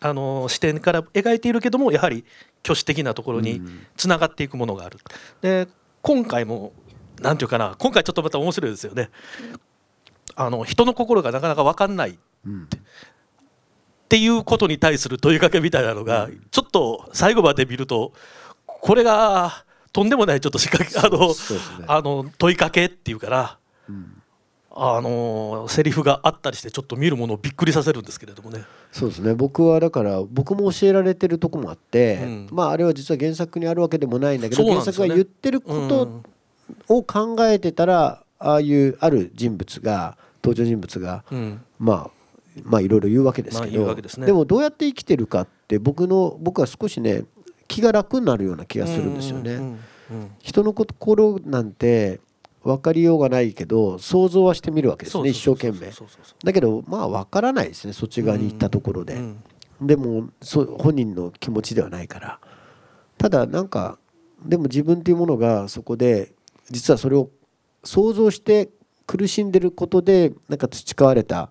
[0.00, 2.24] あの視点から描いているけどもやはり
[2.62, 3.60] 挙手的なところに
[3.96, 4.98] つながっていくものがある。
[5.40, 5.66] で
[6.02, 6.72] 今回も
[7.20, 9.10] なんていうかな今回ちょっとまた面白いですよね。
[10.36, 12.66] あの人の心がなかなか分かんないってうん、っ
[14.08, 18.12] ていうことに対する問いかけみたいなのが、ちょっと最後まで見ると
[18.66, 21.34] これがとんでもないちょっと仕掛けあの、ね、
[21.86, 24.22] あの問いかけっていうから、うん、
[24.70, 28.64] あのセリフがあったりしてちょっと見るものをびっくりさせるんですけれどもね。
[28.92, 29.34] そうですね。
[29.34, 36.22] 僕はだから僕も教えられてるとこもあって、うん、まああれは実は原作にあるわけでもないんだけど、ね、原作が言ってること
[36.94, 42.10] を考えてたら、ああいうある人物が登場人物が、うん、まあ
[42.62, 47.24] まあいろいろ言うわけですけど、まあでね、でもどうやって生きてるかって僕の僕は少しね
[47.68, 49.76] 気が楽になるような気がするんですよね。
[50.40, 52.20] 人の心なんて
[52.62, 55.92] 分かりようがないけど想像はしてみるわけですね一生懸命。
[56.42, 59.42] だけどまあ分からないですねそっち側に行ったところで、うん
[59.80, 62.40] うん、でもそ本人の気持ちではないから。
[63.18, 63.98] ただなんか
[64.44, 66.32] でも自分っていうものがそこで
[66.70, 67.30] 実はそれを
[67.84, 68.70] 想像して
[69.06, 71.50] 苦しんでることでなんか培われた、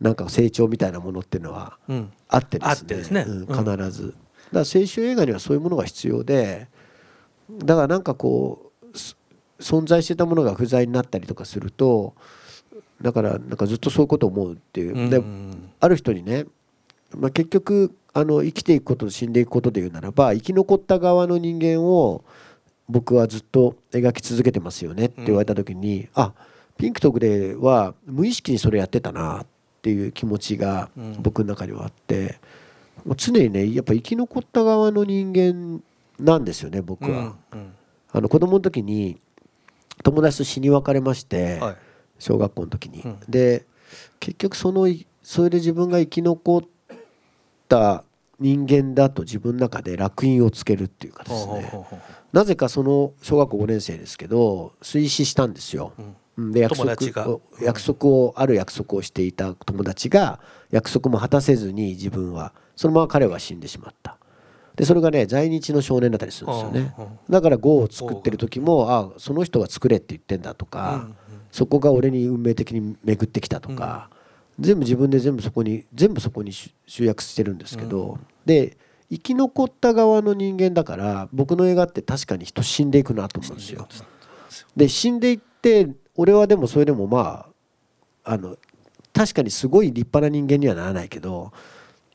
[0.00, 1.78] なんか成長みたいなものっていうのは
[2.28, 3.46] あってですね,、うん。
[3.46, 4.14] 必ず。
[4.52, 6.68] だから青春映画にはそういうものが必要で
[7.50, 12.14] だからなんかこう存在してたものが不在になったりとかすると
[13.00, 15.10] だからなんかずっとそういうことを思うっていう。
[15.10, 15.22] で
[15.80, 16.46] ある人にね、
[17.16, 22.24] まあ、結局あの生きていくことと死んでいくことで言うならば生き残った側の人間を
[22.88, 26.32] 僕はずっと描き続けてますよねって言われた時に、うん、あ
[26.78, 29.46] ピンクとグレーは無意識にそれやってたなっ
[29.82, 32.30] ていう気持ちが僕の中にはあって、うん、
[33.16, 35.82] 常にねやっぱ生き残った側の人間
[36.18, 37.36] なんですよね僕は。
[37.52, 37.72] うんうん、
[38.12, 39.20] あの子供の時に
[40.02, 41.76] 友達と死に別れまして、はい、
[42.18, 43.02] 小学校の時に。
[43.02, 43.66] うん、で
[44.20, 44.88] 結局その
[45.22, 46.62] それで自分が生き残っ
[47.68, 48.04] た
[48.40, 51.30] 人間だと自分の中で烙印をつけるっていうかで。
[51.30, 51.72] すね
[52.32, 55.92] なぜかその小学校5年生ですけど水死したんですよ。
[56.36, 60.38] で約束を約束をある約束をしていた友達が
[60.70, 64.16] 約束も果たせずに自分はそのまま彼は死んでしまった。
[64.76, 66.94] でそれがね在日の少年だったりするんですよね。
[67.28, 71.08] だから GO を作ってる時もあその人が作れって言ってんだとか、
[71.50, 74.08] そこが俺に運命的に巡ってきたとか、
[74.60, 78.76] 全部自分で全部そこに全部そこに集約してるんですけど、で
[79.10, 83.88] 生き残った側の人間だから僕の映画って確かに人死んでいくなと思うんですよ。
[84.76, 87.46] で死んでいって俺はでもそれでもま
[88.24, 88.56] ああの
[89.12, 91.52] 確かにすごい立派な人間にはならないけど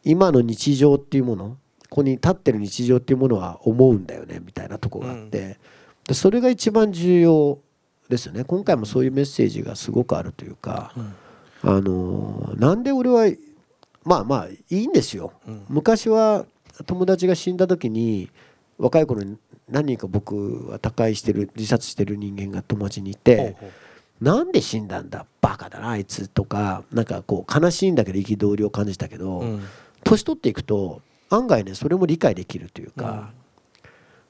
[0.04, 1.58] 今の日常っていうもの
[1.90, 5.60] ここに立ってる日常っていうものは思うんだよねみたいなとこがあって、
[6.08, 7.60] でそれが一番重要
[8.10, 8.44] ですよね。
[8.44, 10.92] 今回もそういうメッセージがすごくあるというか、
[11.62, 13.32] あのなんで俺は
[14.04, 15.34] まあまあいいんですよ、
[15.70, 16.48] 昔は
[16.88, 18.32] 友達が死んだ時に
[18.80, 19.38] 若い頃に
[19.70, 23.56] 何人か僕は他界してる自殺してる人間が友達にいて
[24.22, 29.44] なんで死んだんだバカだなあいつとかなんかこう悲しいんだけど憤りを感じたけど、
[30.04, 33.32] 年取っていくと案外ねそれも理解できるというか、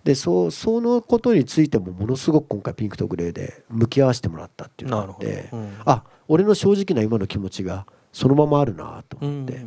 [0.04, 9.66] でそそのことについてもものすごく今回ピンクとグレーで向き合わせてもらったっていうのがあって、うん、あ俺の正直な今の気持ちがそのままあるなと思って、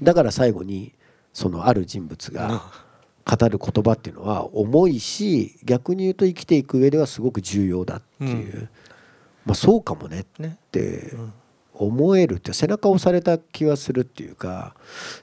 [0.00, 0.92] だから最後に
[1.32, 2.62] そのある人物が
[3.24, 8.68] 語る言葉っていうのは重いし逆に言うと生きていく上ではすごく重要だっていう、
[9.44, 11.12] まあそうかもねって
[11.74, 14.74] 思えるって背中を押された気はするっていうか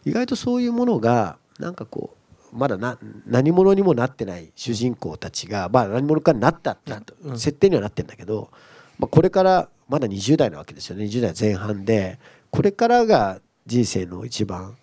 [0.05, 2.15] 意外とそういうものがなんかこ
[2.53, 2.97] うまだな
[3.27, 6.93] 何者にもなってない主人公たちが、まあ、何者かになったって
[7.35, 8.49] 設定にはなってるんだけど、
[8.97, 11.05] まあ、これからまだ20代なわけですよね。
[11.05, 12.17] 20代前半で
[12.49, 14.77] これからが人生の一番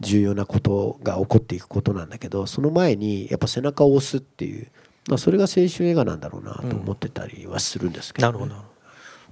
[0.00, 4.68] 重要なことが起こっていくことなんだけどその前にやっぱ背中を押すっていう、
[5.08, 8.74] まあ、それが青春映画なんだろうなと思ってたりはするんですけど、ね、なるほど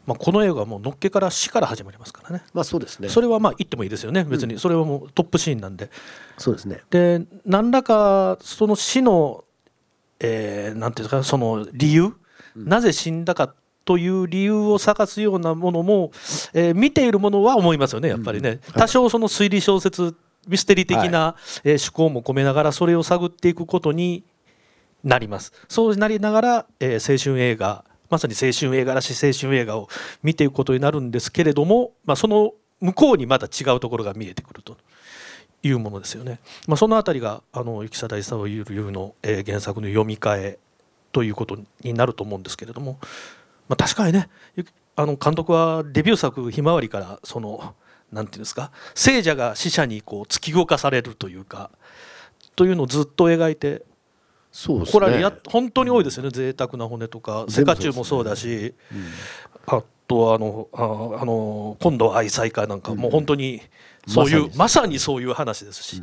[0.07, 2.43] まあ、この映画はもうのっけから死から始まりますからね。
[2.53, 3.09] まあそうですね。
[3.09, 4.25] それはまあ言ってもいいですよね。
[4.25, 5.91] 別にそれはもうトップシーンなんで。
[6.39, 6.81] そうですね。
[6.91, 9.45] で何らかその死の、
[10.19, 12.15] えー、なんていうかその理由、
[12.57, 13.55] なぜ死んだか
[13.85, 16.11] という理由を探すようなものも、
[16.53, 18.59] えー、見ているものは思いますよねやっぱりね。
[18.75, 20.17] 多少その推理小説
[20.49, 24.25] ミステリー的な、はい、えー、趣向も込めながらそれを探っていくことに
[25.05, 25.53] なります。
[25.69, 29.89] そうなりながら、えー、青春映画まさに青春映画らしい青春映画を
[30.23, 34.77] 見ていくことになるんですけれども、まあ、その向こうにまた違うところが見えてくると
[35.63, 36.39] いうものですよね。
[36.69, 40.59] まあ、その辺りがあの雪貞勲ゆるの、えー、原作の読み替え
[41.11, 42.99] ということになると思うんですけれども、
[43.67, 44.29] まあ、確かにね
[44.95, 47.75] あの監督はデビュー作「ひまわり」からその
[48.13, 51.71] 何て言うんですか聖者が死者にこう突き動かされるというか
[52.57, 53.83] というのをずっと描いて
[54.53, 57.47] そうですね、これや本当に多いですよね、うん、贅沢な骨とか。
[57.49, 59.05] セカチュウもそうだし、うん、
[59.67, 63.63] あとあのああの今度は愛妻家なんか、もう本当に
[64.07, 66.03] そういう、まさにそういう話ですし、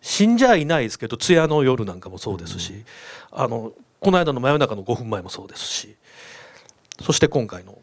[0.00, 2.84] 死んじゃいないですけど艶の夜なんかもそうですし、
[3.30, 5.96] あのこの間の真夜中の5分前もそうですし。
[7.02, 7.78] そして今回の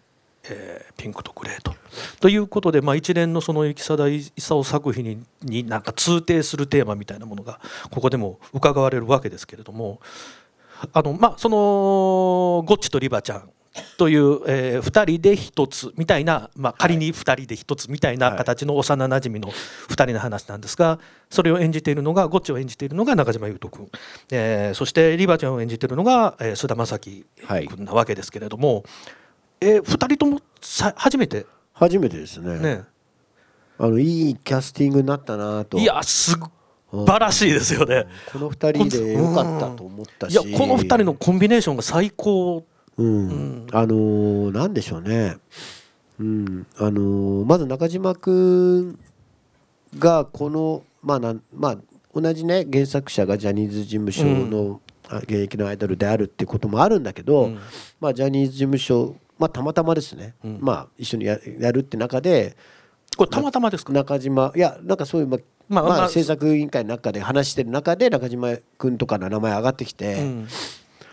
[0.52, 1.74] えー、ピンクとグレート。
[2.20, 7.60] ということで、まあ、一連のその雪貞勲作品にになんか通底するテーマみたいなものが
[7.90, 10.00] ここでも伺われるわけですけれども
[10.94, 11.58] あの、まあ、その
[12.66, 13.50] ゴッチとリバちゃん
[13.98, 23.90] という、えー、2人で1つみたいな、まあ、仮に2人で1つみたいな形の幼なじみの2人の話なんですがそれを演じているのがゴッチを演じているのが中島裕翔君、
[24.32, 27.26] えー、そしてリバちゃんを演じているのが、えー、須田将暉
[27.68, 28.76] 君なわけですけれども。
[28.76, 28.84] はい
[29.62, 31.46] えー、2人ともさ初めて？
[31.74, 32.60] 初めてですね。
[32.60, 32.84] ね。
[33.78, 35.78] あのいいキャスティングになったなと。
[35.78, 36.32] いやす
[36.92, 42.66] 素晴らしいですよね、この2人でよかったと思ったし、いやこの2人のコンビネーションが最高。
[42.98, 45.38] うん、うん、あのー、なんでしょうね。
[46.20, 46.68] うん。
[46.78, 49.00] あのー、まず中島君
[49.98, 51.78] がこのまあなんまあ
[52.14, 54.82] 同じね原作者がジャニーズ事務所の
[55.24, 57.60] 現役のアイドルであるっていうこともあるんだけど、うん、
[58.02, 62.56] まあジャニーズ事務所まあ、たまたまですね、うん、まあ、一緒にややるって中で
[63.18, 63.92] これたまたまですか？
[63.92, 70.48] 中島いやなんかそういう、まあまあ、まあ、制作委員会の中で話してる中で中島君とかの名前上がってきて、うん、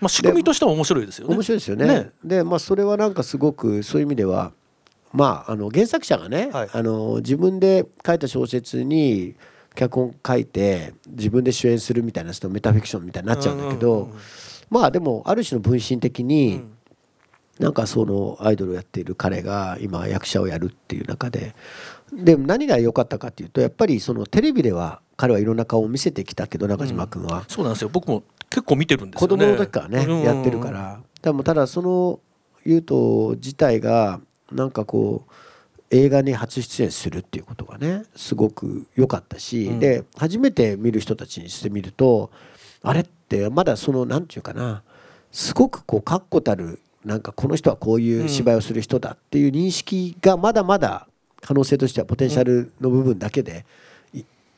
[0.00, 1.34] まあ、仕組みとしては面白いですよね。
[1.34, 1.86] 面白いですよね。
[1.86, 2.10] ね。
[2.22, 4.52] で、まあ、それはなんかすごくそういう意味では、
[5.12, 9.34] まあ、あの原作者がね、はい、あの自分で書いた小説に
[9.74, 14.10] 脚本書いて自分で主演するみたいな人メタフィクションみたいになっちゃうんだけど、
[14.70, 16.77] まあでもある種の分身的に、うん
[17.58, 21.54] なんかそのアイドルをやっている彼が今役者をやるっていう中で
[22.12, 27.90] で何が良かったかっていうとやっぱりそのテレビでは彼はいろんな顔を見せてきたけど中島君は、うん、そうなんですよ。
[27.92, 31.00] 僕も結構見てるんですよ、ね、子供の時からね、うん、やってるから。
[31.20, 32.20] でもただその
[32.64, 34.20] 優斗自体が
[34.52, 35.32] なんかこう
[35.90, 42.30] 映画に初出演するっていうことがねすごく良かったし、うん、で初めて見る人たちにしてみると
[42.82, 44.82] あれってまだその何て言うかな
[45.32, 51.06] すごくこう確固たるなんかこの人はこういう芝居をする人だっていう認識がまだまだ
[51.40, 53.64] 可能性としてはポテンシャルの部分だけで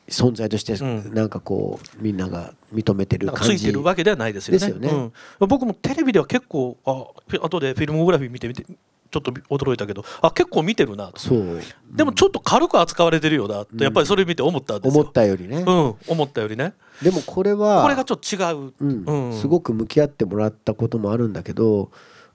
[0.07, 0.75] 存在として
[1.09, 3.57] なんかこうみんなが認めてる感じ。
[3.57, 4.67] ついてるわけではないですよね。
[4.67, 4.89] よね。
[5.39, 7.05] うん、僕もテレビでは結構あ
[7.41, 11.61] 後でフィルモグラフィー見てみてちょっと驚いたけどあ結構見てるなそう、
[11.91, 16.73] でもちょっと軽く扱われてるよなってやっぱりそれ見て思ったんですよ、思ったよりね、うん、思ったよりね。
[17.01, 19.33] でもこれはこれがちょっと違う、うん。
[19.33, 21.91] すごく向き合ってもらったこともあるんだけど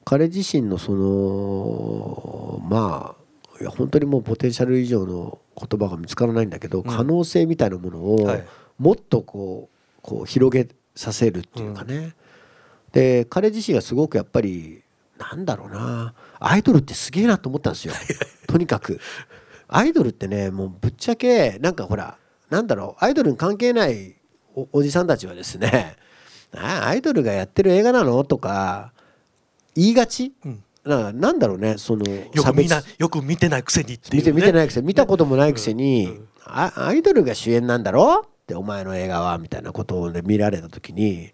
[0.08, 3.16] 彼自身のそのま
[3.60, 8.40] あ本当にもうポテンシャル以上の言葉が見つからないんだけど、可能性みたいなものを
[8.78, 12.14] もっとこうこう広げさせるっていうかね、
[12.92, 14.84] で彼自身はすごくやっぱり
[15.18, 16.14] なんだろうな。
[16.38, 17.94] アイドルってすげえなと思ったんですよ。
[18.46, 19.00] とにかく。
[19.66, 22.16] アイドルってねもうぶっちゃけなんかほら
[22.48, 23.04] なんだろう。
[23.04, 24.14] アイドルに関係ない
[24.54, 25.96] おじさんたちはですね
[26.52, 28.22] アイドルがやってる映画なの？
[28.22, 28.92] とか
[29.76, 30.62] 言いがち、うん。
[30.84, 38.24] ななんだろうねそのよく見なよく見てないくせにっていう、ね、見て見てないくせに見たこともないくせに、うんうん、アイドルが主演なんだろ？
[38.24, 41.32] ってお前の映画はみたいなことを、ね、見られた時に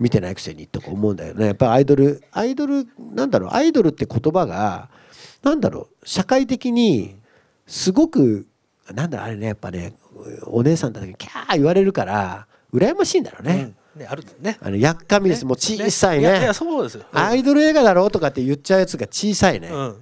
[0.00, 1.46] 見てないくせにとか思うんだよね。
[1.46, 3.50] やっぱりアイドルアイドルなんだろう？
[3.52, 4.88] アイドルって言葉が
[5.44, 6.08] なんだろう？
[6.08, 7.14] 社会的に
[7.68, 8.48] すごく
[8.92, 9.26] なんだろう？
[9.28, 9.92] あれねやっぱね
[10.46, 13.74] お姉さんたちにキャー言われるから羨ましいんだろうね。
[13.98, 14.58] うん、ねあるね。
[14.62, 16.40] あのやっかみです、もう小さいね。
[16.40, 19.68] いやそうですよ、アイドル映画だろうとかって言っちゃうやつが小さいね。
[19.68, 19.96] うん。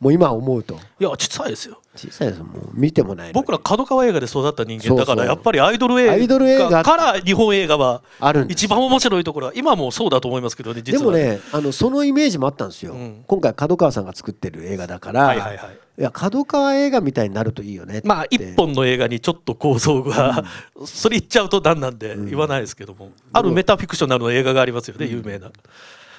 [0.00, 0.74] もう今思うと。
[0.98, 1.78] いや小さいですよ。
[1.94, 2.42] 小さいです。
[2.42, 8.02] もう見てもない僕ら角川映画で育った人間だからやっぱりアイドル映画から日本映画は
[8.48, 10.82] 一番面白いところは今もそうだと思いますけどね。
[10.82, 25.50] でもねあのそのイメージもあったんですよ、うん、今回角川さんが作ってる映画だから、はいはいはい、いや角川映画みたいになるといいよねまあ一本の映画にちょっと構造が、うん、それ言っちゃうと何なんで言わないですけども、うん、あるメタフィクショナルの映画がありますよね、有名な。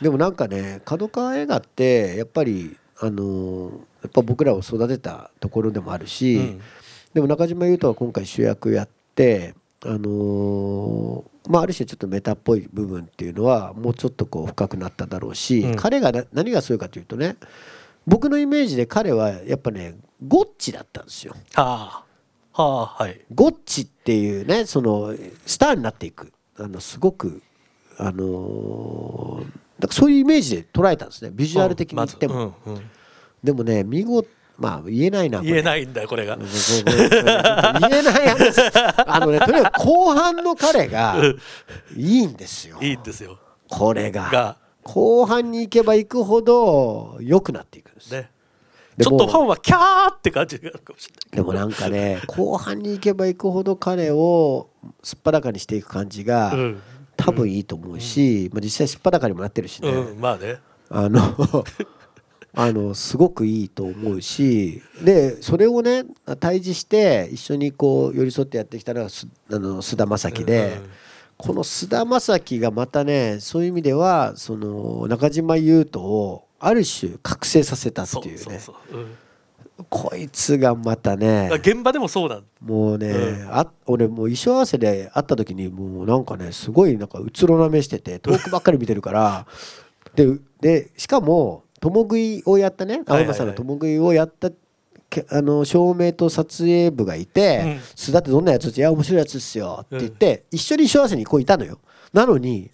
[0.01, 3.71] でもなんかね角川映画ってやっぱりあの
[4.03, 6.61] やっぱ僕らを育てたところでもあるし、うん、
[7.13, 9.55] でも中島裕翔は今回主役やって
[9.85, 17.35] あのまあ、ある種ちょっとメタっぽい部分っていうのはもうちょっとこう深くなっただろうし、うん、彼が何がすごいかというとね
[18.05, 19.95] 僕のイメージで彼はやっぱね
[20.25, 21.35] ゴッチだったんですよ。
[21.53, 22.03] は
[22.53, 25.13] あはあはい、ゴッチっていうねその
[25.45, 26.31] スターになっていく。
[26.57, 27.41] あのすごく
[27.97, 29.45] あのー、
[29.79, 31.31] だそういうイメージで捉えたんですね。
[31.33, 32.55] ビジュアル的に言っても。
[32.65, 32.89] うんうんうん。
[33.43, 36.37] でもね見事まあ言えないな言えないんだこれが。
[36.37, 38.61] 言えない話
[39.07, 41.15] あのねとにかく後半の彼が
[41.95, 42.77] いいんですよ。
[42.81, 43.39] いいんですよ。
[43.67, 48.11] これが後半に行けば行くほど良くなっていくんです。
[48.11, 48.29] ね。
[49.01, 54.69] ちょっとファンはキャーって感じるかもしれないでもなんかね後半に行けば行くほど彼を
[55.01, 56.81] すっぱだかにしていく感じが、うん、
[57.17, 60.59] 多分いいと思うし、うん、まあ、実際すっぱだかにもなってるしね、うん、まあね。
[60.89, 61.19] あの
[62.55, 66.05] あのすごくいいと思うしでそれをね
[66.39, 70.79] 対峙して一緒にこう寄り添ってやってきたのがあの菅田将暉で、
[71.45, 78.61] この菅田将暉がまたねそういう意味ではその中島裕翔をある種覚醒させたっていうね。
[79.89, 82.41] こいつがまたね現場でもそうだ。
[82.61, 89.45] もうね、うん、あ俺もう衣装合わせで会った時にもうなんかねすごいなんかうつろな目してて遠くばっかり見てるから。
[90.15, 94.49] ででしかも共食いをやったね青山さんが共食いをやった
[95.29, 101.79] あの照明と撮影部がいて「須田ってどんなやつ?」って「いや面白いやつっすよ」って言って、一緒に衣装合わせにこういたのよ。
[102.13, 102.69] なのに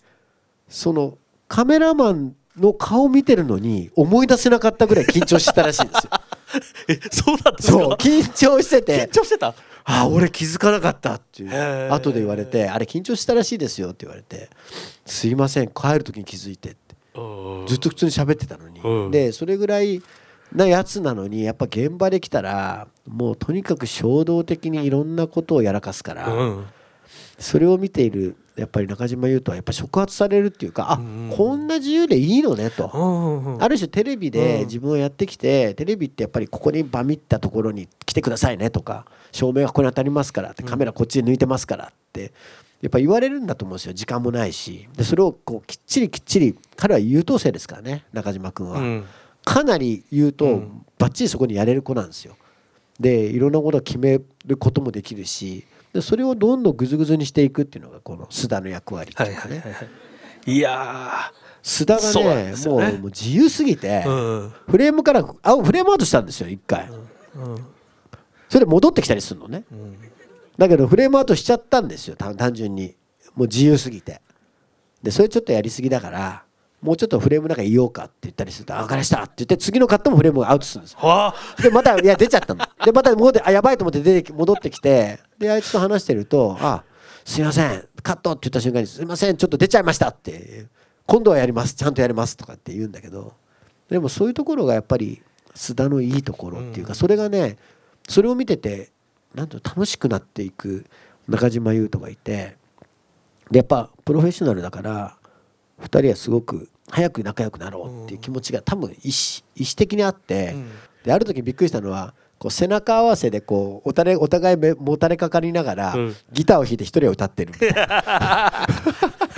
[0.67, 1.17] その
[1.47, 6.09] カメラマンの顔見てるのに思い出せなかったぐらい緊張してたらしいんですよ。
[6.87, 9.05] えそうだったそう緊張してて。
[9.05, 9.53] 緊張してた
[9.85, 11.91] あ俺気づかなかったっていう。
[11.91, 14.49] 後で言われて「あれ緊張したらしいですよ」って言われて
[15.05, 16.89] 「すいません帰る時に気づいて」って。
[17.67, 20.01] ずっと普通に喋ってたのに、うん、でそれぐらい
[20.54, 26.66] なやつなのにやっぱ現場で来たらもうとにかく衝動的にいろんなことをやらかすから、うん、
[27.38, 42.34] それを見ているやっぱり中島裕翔はやっぱ触発されるっていうかあ、うん、こんな自由でいいのねと、うん、ある種テレビで自分をやってきてテレビってやっぱりここにバミったところに来てくださいねとか照明がここに当たりますからってカメラこっちに抜いてますからって
[42.82, 43.93] やっぱ言われるんだと思うんですよ。
[43.93, 44.88] 時間もないし。
[44.95, 49.06] でそれをこうきっちりきっちり彼は優等生ですからね中島君は、うん、
[49.50, 50.62] かなり言うと
[51.00, 52.38] ばっちりそこにやれる子なんですよ。
[53.00, 59.80] でいろんなことを決めることもできるしでそれをどんどんぐずぐずにしていくっていうのがこの須田の役割っていうかね、はいはいは
[60.45, 60.60] い、い。
[60.60, 61.32] や
[61.64, 66.88] 須田がね、ね、もうもう自由すぎて、うん、フレームからあフレームアウトしたんですよ一回、
[67.36, 67.56] うん。
[68.50, 69.64] それで戻ってきたりするのね、
[70.60, 72.95] だけどフレームアウトしちゃったんですよ単純に。
[73.36, 74.22] もう自由すぎて。
[75.02, 76.43] でそれちょっとやりすぎだから
[76.82, 80.95] もうちょっとフレームの中いようかって言ったりすると「あ分かりました」って言って次のカットもフレームがアウトするんです。
[81.61, 82.65] でまたいや出ちゃったの。
[82.86, 86.84] でまた戻ってあやばいと思って出て戻ってきてであいつと話してると「あ
[87.25, 87.88] すいません。
[88.01, 90.67] カット」って言った瞬間に「すいませんちょっと出ちゃいました」って
[91.05, 91.73] 「今度はやります。
[91.73, 93.34] ちゃんとやります」とかって言うんだけど
[93.89, 95.21] でもそういうところがやっぱり
[95.55, 97.57] 須田のいいところっていうかそれがね
[98.07, 98.91] それを見てて
[99.36, 100.86] なんと楽しくなっていく
[101.27, 102.57] 中島裕翔がいて
[103.51, 105.17] でやっぱプロフェッショナルだから
[105.82, 108.95] 2人はすごく早く仲良くなろうっていう気持ちが多分意思
[109.55, 110.55] 意思的にあって、
[111.03, 115.95] である時びっくりしたのはこう背中合わせでこうおたれお互いもたれかかりながら、
[116.32, 118.67] ギターを弾いて一人は歌ってるみたいな。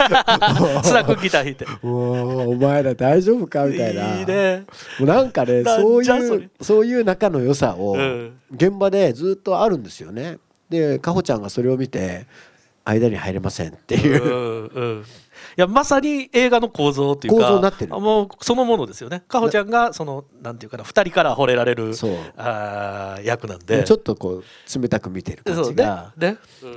[0.83, 1.65] スナックギター弾いて。
[1.83, 4.19] お前ら大丈夫かみたいな。
[4.19, 4.65] いいね。
[4.99, 7.97] もうなんかねそういうそういう仲の良さを
[8.51, 10.37] 現場でずっとあるんですよね。
[10.69, 12.27] でかほちゃんがそれを見て
[12.85, 15.05] 間に入れませんっていう、うんうん、
[15.55, 17.99] やまさに映画の構造っていうか構造になってる。
[17.99, 19.23] もうそのものですよね。
[19.27, 21.93] かほちゃんがそのなんていうかな2人から惚れられる
[22.37, 23.83] あ役なんで。
[23.83, 26.13] ちょっとこう冷たく見てる感じが。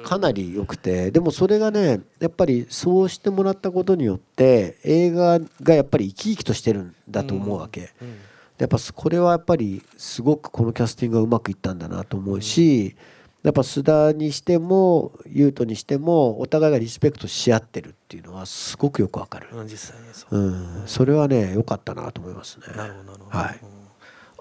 [0.04, 1.10] かなり良くて。
[1.10, 7.92] でもそれがねやっぱりそうしてもらったことによって映画がやっぱり生き生きとしてるんだと思うわけ。
[8.00, 8.14] うんうん。
[8.58, 13.13] やっぱこれはやっぱりすごくこのキャスティングがうまくいったんだなと思うし、うん
[13.44, 22.66] やっぱ須田にしても優斗にしてもお互いがリスペクトし合ってるっていうのはすごくよくわかる、うん、実際にそう、うん、それはね良かったなと思いますね。
[22.74, 23.60] なるほどなるほど、はい、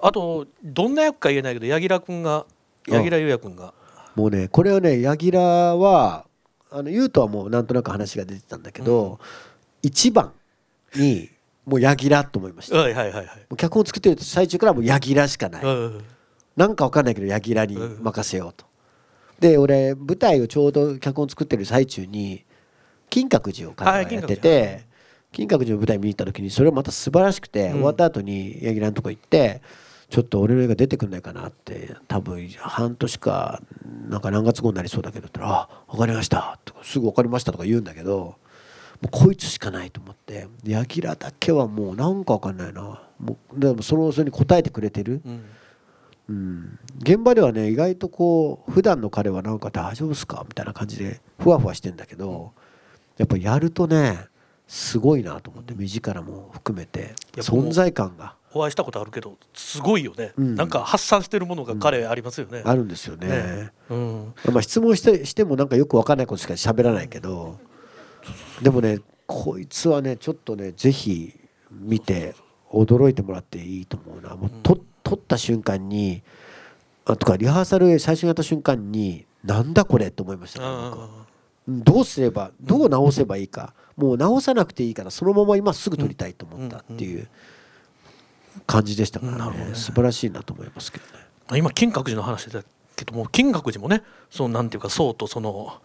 [0.02, 2.46] あとどんな役か言えないけど柳楽君が
[2.88, 3.74] 柳楽優弥君が。
[4.14, 5.42] もうねこれはね柳楽
[5.80, 6.24] は
[6.70, 9.18] あの優斗はもうなんとなく話が出てたんだけど、うん、
[9.82, 10.32] 一番
[10.96, 11.28] に
[11.66, 16.04] もう柳楽と思いました、はいはいはいはい、脚本作ってる最中からもう柳楽しかない、うん、
[16.56, 18.64] なんか分かんないけど柳楽に任せようと、
[19.38, 22.44] で俺舞台をちょうど脚本作ってる最中に
[23.10, 24.84] 金閣寺を彼がやってて
[25.32, 25.70] 金閣寺。
[25.72, 29.62] の舞台見に行った時にそれはまた素晴らしくて、終わった後に柳楽のとこ行って
[30.08, 33.60] ちょっと俺の映画出てくんないかなって多分半年か
[34.08, 38.36] なんか何月後になりそうだけどって言ったら「あ分かりました」とか「すぐ分かりました」とか言うんだけども
[39.06, 43.02] うこいつしかないと思って柳楽だけはもうなんか分かんないな。
[43.18, 45.20] もうでもそのそれに応えてくれてる。
[45.24, 45.44] うん
[46.28, 52.52] うん、現場ではね意外とこう普段の彼はなんか大丈夫っすかみたいな感じでふわふわしてんだけど
[53.18, 54.26] やっぱやるとね
[54.66, 58.36] すごいなと思って目力も含めて存在感が。
[58.56, 67.58] お会いしたことあるけどすごいよね、うん、なんか発散してるものが彼ありますよね、うん、あるんですよね、ね、うん、まあ質問してしてもなんかよく分かんないことしか喋らないけど
[68.62, 71.34] でもねこいつはねちょっとねぜひ
[71.72, 72.36] 見て
[72.70, 74.34] 驚いてもらっていいと思うな。
[74.34, 76.22] もうと、撮った瞬間に
[77.04, 80.60] あとかリハーサル最初にやった瞬間になんだこれと思いました
[81.68, 87.26] どうすればどう直せばいいか、もう直さなくていいからそのまま今すぐ撮りたいと思ったっていう
[88.66, 91.58] 感じでしたからね,、素晴らしいなと思いますけどね。
[91.58, 92.62] 今金閣寺の話だ
[92.96, 95.80] けども金閣寺もねそのなんていうか僧とその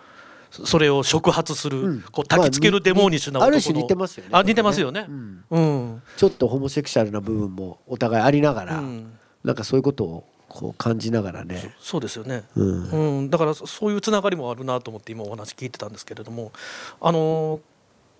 [0.52, 5.06] それを触発する、うん、こう焚きつけるデモニッシュな男の、まあ、ある種似てますよねあ似てますよね、
[5.50, 9.12] うん、ちょっとホモセクシャルな部分もお互いありながら、うん、
[9.44, 11.76] なんかそういうことをこう感じながらね。
[11.80, 16.52] そうですよね、うん、うん、だからそういうつながりもあるなと思って今お話聞いてたんですけれども
[17.00, 17.60] あの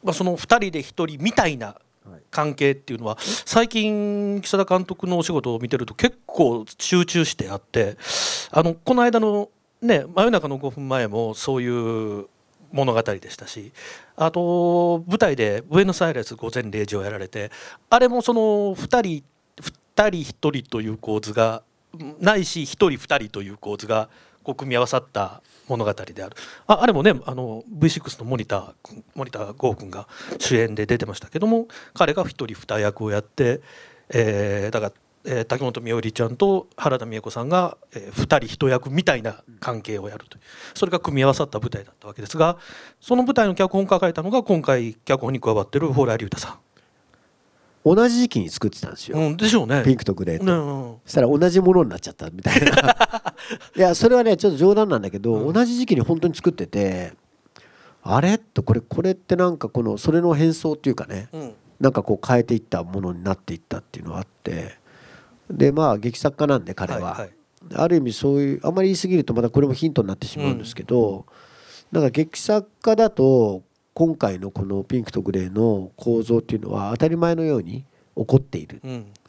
[0.04, 1.76] まあ、その2人で1人みたいな
[2.32, 7.98] 関係っていうのは最近岸田監督のお仕事を見てると結構集中してあって
[8.52, 9.50] あのこの間の
[9.82, 12.28] ね真夜中の5分前もそういう
[12.72, 13.72] 物語でしたし
[14.16, 17.52] あと舞台で「ブエノスアイレス午前0時」をやられて
[17.90, 19.24] あれもその2人
[19.62, 21.64] 2人1人という構図が
[22.20, 24.10] ないし1人2人という構図が
[24.44, 26.36] こう組み合わさった物語である。
[26.68, 28.74] ああれもねあの V6 の森田
[29.16, 30.08] 森田剛君が
[30.40, 33.62] 主演で出てましたけども彼が1人2役をやって、
[34.10, 34.94] えー、だから
[35.26, 40.42] えー、竹本美織ちゃんと原田美恵子さんが、えー、2人一役みたいな関係をやるという。
[40.74, 42.58] それが組み合わさった舞台だったわけですが
[43.02, 46.60] その舞台の脚本を書かれたのが今回脚本に加わってる蓬莱竜太さん。
[47.86, 49.84] 同じ時期に作ってたんですよ、うん、でしょうね。
[49.84, 53.34] ピンクとグレーと、うんうん、そしたら同じものになっちゃったみたいな。
[53.76, 57.14] いやそれはねちょっと冗談なんだけど、うん、同じ時期に本当に作ってて
[58.04, 58.38] あれ？
[58.38, 64.78] とこれこれってなんかこのそれの変装っていうかね、うん、なんかこう変えていったものになっていったっていうのがあって
[65.50, 67.32] でまあ劇作家なんで彼は、はいはい、
[67.76, 71.26] ある意味そういうあんまり言い過ぎるとまたこれもヒントになってしまうんですけど、
[71.92, 77.86] うん、なんか劇作家だと今回のこの「ピンクとグレー」の構造っていうのは当たり前のように
[78.16, 78.82] 起こっている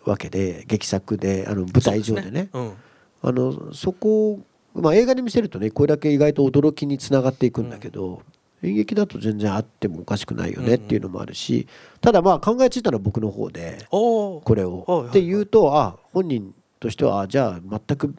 [0.04, 2.28] わけで、うん、劇作であの舞台上でね。
[2.28, 2.74] うでね。
[3.22, 4.40] あのそこ
[4.74, 8.18] まあ、映画で見せるとねこれだけ意外と驚きにつながっていくんだけど、うん、
[8.62, 11.66] 演劇だと全然あってもおかしくないよねっていうのもあるし、
[12.00, 15.06] ただまあ考えついたのは僕の方でこれを。
[15.08, 18.14] って言うとあ本人としてはあじゃあ全く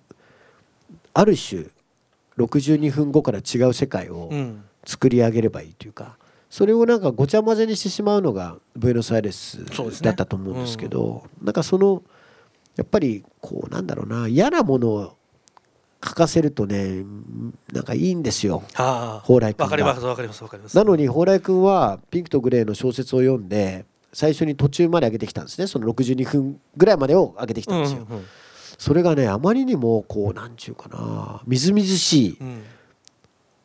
[1.14, 1.66] ある種
[2.38, 4.32] 62分後から違う世界を
[4.86, 6.18] 作り上げればいいというか。
[6.50, 9.64] それをなんかごちゃ混ぜにしてしまうのがブエノスアイレス
[10.02, 12.04] だったと思うんですけど、なんかその
[12.76, 15.18] やっぱりこうなんだろうな嫌なものを
[16.04, 17.04] 書かせるとね
[17.72, 18.64] なんかいいんですよ。
[18.74, 20.76] 蓬莱君わかりますわかりますわかります。
[20.76, 25.68] なのに蓬莱君はピンクとグレーの小説を読んで最初に途中まで上げてきたんですね。
[25.68, 28.26] その62分ぐらいまでを上げてきたんですよ、うんうん、
[28.78, 32.64] それがねあまりにもこうなんちゅうかなみずみずしい、うん、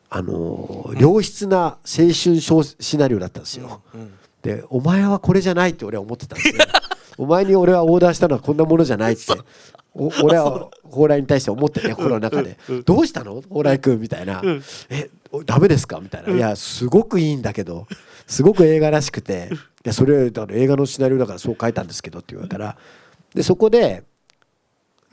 [0.09, 6.65] あの良質な青春シナリオだったんですよ、うんうん、でお前はこれじゃないって俺は思ってたんですね
[7.17, 9.23] お前に俺はオーダーしたのはこんなものじゃないって。
[10.21, 13.41] 俺は蓬莱に対して思ってね心の中で「どうしたの？
[13.41, 14.43] 蓬莱君」みたいな
[14.91, 15.09] 「え
[15.45, 17.87] ダメですか?」みたいな「いやすごくいいんだけど
[18.27, 19.49] すごく映画らしくて。
[19.51, 22.77] いやそれだ映画のシナリオだからそう書いたんですけど」って言われたら。
[23.33, 24.03] でそこで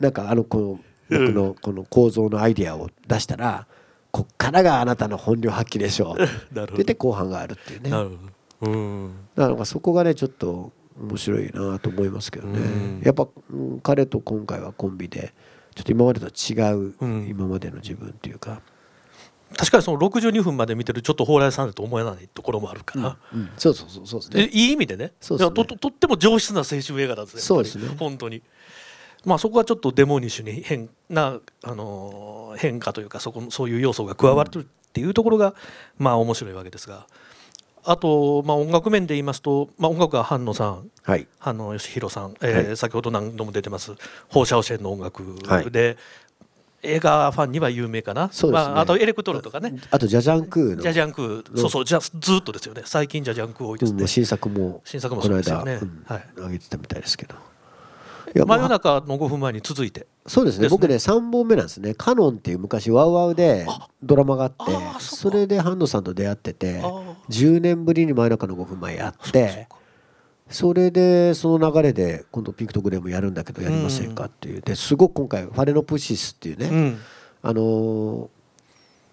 [0.01, 0.81] なんかあのこの
[1.11, 3.67] 僕のこの構造のアイディアを出したら
[4.11, 7.91] 「こっからがあなたの本領発揮でしょう」 って言って後半があるっていうね。
[9.37, 13.29] だからそこがねちょっと面白いなと思いますけどね、やっぱ
[13.83, 15.35] 彼と今回はコンビで
[15.75, 16.95] ちょっと今までと違う、
[17.29, 18.63] 今までの自分っていうか。
[19.57, 24.51] 確かにその62分まで見てるちょっと蓬莱さんだと思えないところもあるから、うんうん、そうそうそうそうですね。
[24.53, 25.13] いい意味でね。
[25.21, 25.55] そうですね。
[25.55, 27.89] ととっても上質な青春映画なんですねそうですね。
[27.97, 28.43] 本当に。
[29.25, 35.55] まあそこはちょっとデモニッシュに変な、あのー、変化というかそこそういう要素が加わるっていうところが、
[35.99, 37.07] まあ面白いわけですが
[37.87, 43.93] あと、まあ、音楽面で言いますと、まあ、音楽は菅野さん、はい、菅野義弘さん、えー、はい、先ほど何度も出てます
[44.29, 45.23] 放射線の音楽
[45.71, 45.97] で、はい、
[46.83, 49.75] 映画ファンには有名かな、ね、まあ、あとエレクトロとかね。
[49.91, 50.83] あとジャジャンクーの。
[50.83, 52.83] ジャジャンクーそうそうじゃずっとですよね。
[52.85, 57.35] 最近ジャジャンクー多いですね、うん、新作も新作もそうですよね、うん、はい、上げてたみたいですけど
[58.35, 60.07] 真夜中の5分前に続いて。
[60.27, 63.67] そうですね、ね、僕ね3本目なんですね「カノン」っていう昔ワウワウで
[64.03, 66.81] ドラマがあってそれでハンドさんと出会ってて
[67.29, 69.69] 10年ぶりに真夜中の5分前やって
[70.49, 74.61] それでその流れで今度ピンクとグレーもやるんだけどやりませんかっていう。
[74.61, 76.99] ですごく今回ファレノプシスっていうね、うん、
[77.43, 78.31] あの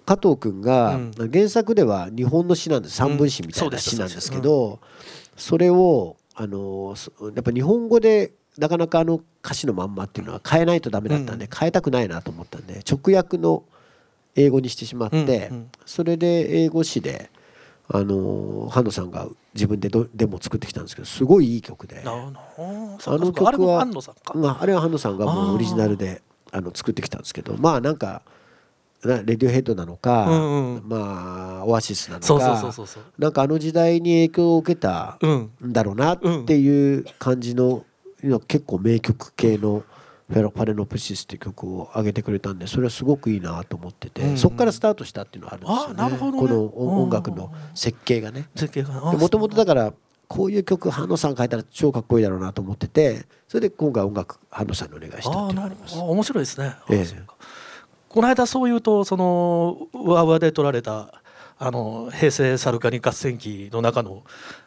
[0.05, 0.99] 加藤君が
[1.32, 3.01] 原作では日本の詩なんです。
[3.01, 4.80] 3分詩みたいな詩なんですけど
[5.38, 6.95] それをあの
[7.34, 13.64] やっぱ日本語でなかなかあの歌詞のまんまっていうのは変えないとダメだったんで、変えたくないなと思ったんで直訳の
[14.36, 15.52] 英語にしてしまって、
[15.86, 17.30] それで英語詞で。
[17.93, 23.82] あのハンドさんが自分でデモ作ってきたんですけどすごいいい曲であの曲は
[24.62, 26.22] あれはハンドさんがもうオリジナルで
[26.54, 28.22] あの作ってきたんですけどまあなんか
[29.04, 32.74] レディオヘッドなのか、うんうん、まあオアシスなのか
[33.18, 37.84] なんかあの時代に影響を受けたんだろうなっていう感じの
[38.47, 39.84] 結構名曲系の
[40.30, 44.30] フェロパレノプシスっていう曲を上げてくれたんでそれはすごくいいなと思ってて、うん。
[44.32, 48.47] うん、そこからスタートしたっていうのはあるんですよね、ね、この音楽の設計がね。
[49.17, 49.93] もともとだから
[50.30, 55.97] こういう曲ハノさん書いたら超かっこいいだろうなと思っててそれで今回音楽ハノさんにお願いしたっていうのあります。
[55.97, 57.22] 面白いですね、ええ、
[58.07, 61.22] この間そういうとそのワーワーで撮られた
[61.59, 64.24] あの平成サルカニ合戦記の中の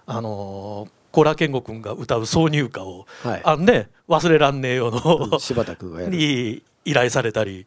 [0.07, 0.89] あのコ
[1.23, 7.67] ラケンゴ君が歌う挿入歌を、はい、あのね忘れらんねえよの柴田君がに依頼されたり。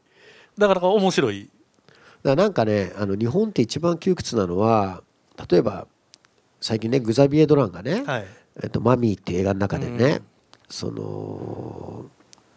[0.57, 1.49] だから面白い。
[2.23, 5.03] だなんかねあの日本って一番窮屈なのは
[5.49, 5.87] 例えば
[6.59, 8.25] 最近ねグザビエ・ドランがね「はい、
[8.63, 10.21] えっと、マミー」っていう映画の中でね、うん、
[10.67, 12.05] その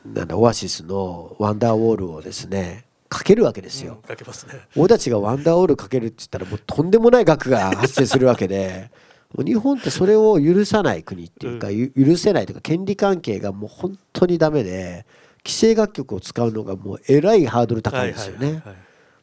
[0.04, 4.60] なんだオアシスの「ワンダーウォール」をですねかけるわけですよ、うん、かけますね。
[4.76, 8.90] 俺たちが「ワンダーウォール」かけるって言ったらもうとんでもない額が発生するわけで
[9.38, 15.06] 日本ってそれを許さない国っていうか、許せないというか権利関係がもう本当にダメで
[15.46, 18.62] 既成楽曲を使うのがもうえらいハードル高いですよね。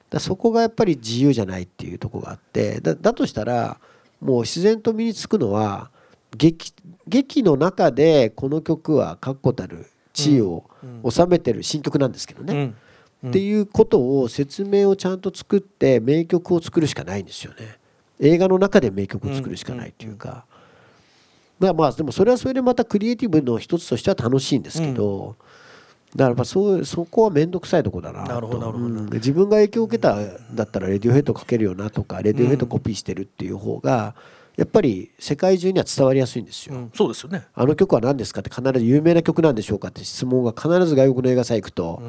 [0.09, 3.77] だそこがやっぱり自由じゃないっていうとこがあってだだとしたら
[4.21, 5.91] もう自然と身につくのは
[6.37, 6.73] 劇
[7.07, 10.63] 劇の中でこの曲は確固たる地位を
[11.09, 12.73] 収めてる新曲なんですけどね、
[13.27, 17.77] っていうことを説明をちゃんと作って名曲を作るしかないんですよね。
[18.19, 20.45] 映画の中で名曲を作るしかないというか、
[21.59, 25.35] まあまあでもそれはそれでまたクリエイティブの一つとしては楽しいんですけど、
[26.15, 28.47] だからまあそうそこは面倒くさいとこだなと。
[29.13, 30.15] 自分が影響を受けた
[30.53, 34.15] だったらレディオヘッドかけるよなとかレディオヘッドコピーしてるっていう方が
[34.55, 37.45] やっぱり世界中には伝わりやすいんですよ、うん、そうですよね。
[37.53, 42.01] あの曲は何ですかって必ず有名な曲なんでしょうかって質問が必ず外国の映画祭行くと、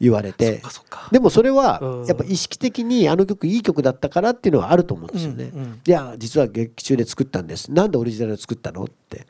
[0.00, 0.62] 言われて。
[1.10, 5.50] でもそれはやっぱ意識的にあの曲いい曲だったからっていうのはあると思うんですよね。
[5.54, 7.72] うんうん、いや実は劇中で作ったんです。
[7.72, 8.84] なんでオリジナルで作ったの？
[8.84, 9.26] って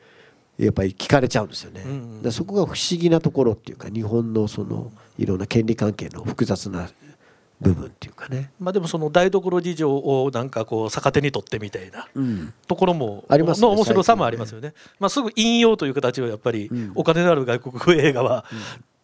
[0.57, 1.83] やっぱり聞かれちゃうんですよね。
[1.85, 6.89] うんうん、そこが不思議なところっていうか日本のそのいろんな権利関係の複雑な
[7.61, 8.51] 部分っていうかね。
[8.59, 12.07] まあでもその台所事情をなんかこう逆手に取ってみたいな
[12.67, 14.73] ところも、あります、の面白さもありますよね。
[14.99, 18.45] まあすぐ引用という形をやっぱりお金のある外国映画は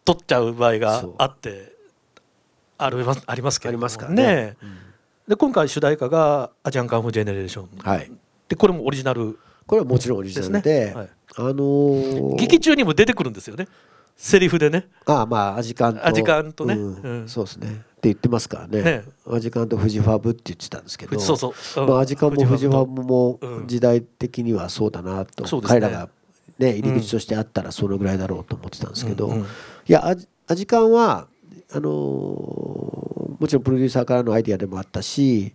[0.05, 1.73] 取っちゃう場合があって
[2.77, 3.87] あるありますけども。
[4.09, 4.55] ね。
[5.27, 8.11] で今回主題歌が「アジアンカンフージェネレーション」はい、
[8.47, 10.93] でこれもオリジナルこれはもちろんオリジナルで、ね。
[10.93, 13.67] はい、あのー、劇中にも出てくるんですよね。
[14.15, 14.87] セリフでね。
[15.05, 16.07] ああまあアジカンと。
[16.07, 17.01] アジカンとね、うん。
[17.01, 17.67] うん、そうですね。
[17.67, 18.81] って言ってますからね。
[18.81, 21.19] ねアジカンとフジファブって言ってたんですけど。
[21.19, 26.09] そうそう、うん、まあ、アジカンもフジファブも時代的にはそうだなと、うん、彼らが、
[26.59, 29.45] ね、入り口としてあったらそのぐらいだろうと思ってたんですけど、うんうん、
[29.87, 30.15] いや
[30.47, 31.27] アジカンは
[31.71, 31.85] あのー、
[33.39, 35.53] もちろんプロデューサーからのアイディアでもあったし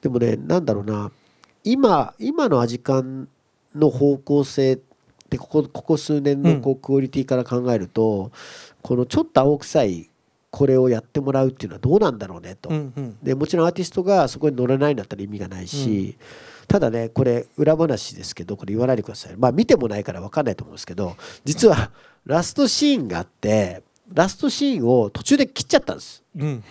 [0.00, 1.10] でもねなんだろうな
[1.64, 3.28] 今今のアジカン
[3.74, 4.78] の方向性
[5.28, 8.30] でここここ数年のこうクオリティから考えると、
[8.82, 10.10] このちょっと青臭い
[10.56, 12.70] これをやってもらうっていうのはどうなんだろうねと、
[13.24, 16.16] でもちろんアーティストがそこに乗れないんだったら意味がないし、
[16.68, 19.36] ただねこれ裏話ですけどこれ言わないでください。
[19.36, 21.90] まあ見てもないから分かんないと思うんですけど実は
[22.24, 23.82] ラストシーンがあって
[24.12, 26.22] ラストシーンを途中で切っちゃったんです。
[26.38, 26.62] うん。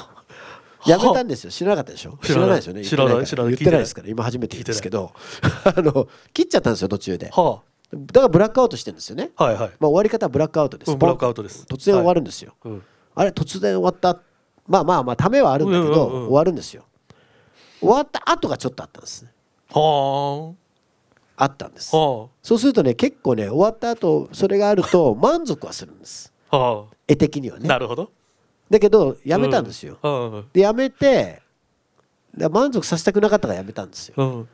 [0.86, 1.50] やめたんですよ。
[1.50, 2.18] 知らなかったでしょ？
[2.22, 2.56] 知らない。
[2.56, 2.84] ですよね。
[2.84, 3.26] 知らない。
[3.26, 3.52] 知らない。
[3.54, 4.08] 言ってないですから。
[4.08, 5.12] 今初めて言うんですけど。
[5.64, 7.62] あの切っちゃったんですよ途中で、はあ、
[7.92, 9.70] だからブラックアウトしてるんですよね、はいはい。
[9.80, 11.64] まあ、終わり方はブラックアウトです、うん、ブラックアウトです。
[11.68, 12.72] 突然終わるんですよ、はい。
[12.74, 12.82] うん、
[13.16, 14.20] あれ突然終わった。
[14.68, 16.84] まあまあまあためはあるんだけど、終わるんですよ。
[17.80, 19.26] 終わった後がちょっとあったんです。
[19.70, 20.66] はあ。
[21.36, 27.68] あったんです、はあ、そうするとね結構ね終わった後それがあると 満足はするんです、はあ、絵的にはね。
[27.68, 28.10] なるほど。
[28.70, 31.40] だけどやめたんですよ、うん、でやめて
[32.50, 34.48] 満足させたくなかったからやめたんですよ、うん。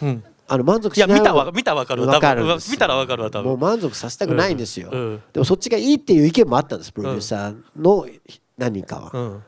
[0.00, 3.48] うん、あの満足しないいや見たわ見たわかるわかる見たらわかるわ多分。
[3.48, 4.90] もう満足させたくないんですよ、
[5.32, 8.06] でもそっちがいいっていう意見もあったんですプロデューサーの
[8.58, 9.40] 何人かは。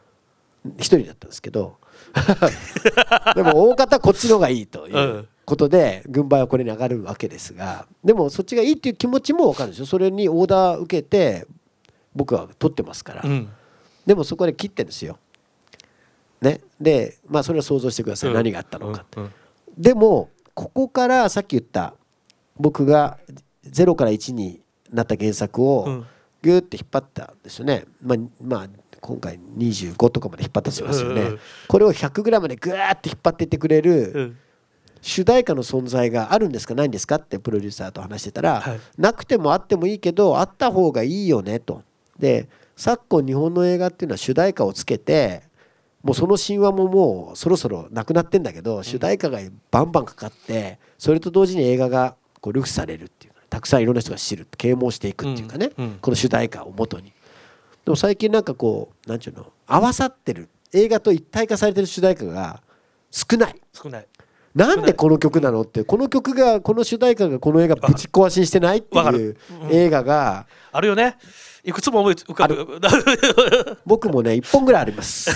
[0.79, 1.77] 一、人だったんですけど。
[3.35, 7.87] でも大方こっちの方がいいということで軍配はこれに上がるわけですが。
[8.05, 9.87] でもそっちがいいっていう気持ちも分かるんですよ。
[9.87, 11.47] それにオーダー受けて
[12.15, 13.49] 僕は取ってますから、うん、
[14.07, 15.19] でもそこで切ってんですよ。
[16.41, 19.33] ね、でまあそれは想像してください、うん、何があったのか、うん、
[19.79, 21.95] でもここからさっき言った
[22.59, 23.19] 僕が
[23.71, 26.05] 0から1になった原作を
[26.41, 28.69] グーって引っ張ったんですよね、まあ、まあ
[29.01, 31.37] 今回25とかまで引っ張ったりしますよね、
[31.69, 34.35] これを 100g でグーって引っ張っていってくれる
[35.03, 41.83] 主題歌の存在があるんですかないんですかってプロデューサーと話してたら、はい、なくてもあってもいいけどあった方がいいよねと。
[42.19, 45.43] で昨今日本の映画っていうのは主題歌をつけて
[46.07, 49.41] もうその神話ももうそろそろなくなってんだけど主題歌が
[49.73, 57.13] バンバンかかってそれと同時に映画がこうルフされるっていうたくさんいろんな人が知る啓蒙していくっていうかね、この主題歌をもとに。
[57.85, 62.63] でも最近なんかこう何ていうの合わさってる映画と一体化されてる主題歌が
[63.11, 63.61] 少ない。
[63.73, 64.07] 少ない
[64.57, 69.37] なんでこの曲なのってこの曲がこの主題歌がこの映画ぶち壊しにしてないっていう
[69.71, 71.19] 映画があるよね。
[71.63, 72.81] いくつも思い浮かぶ。
[73.85, 75.31] 僕もね1本ぐらいあります。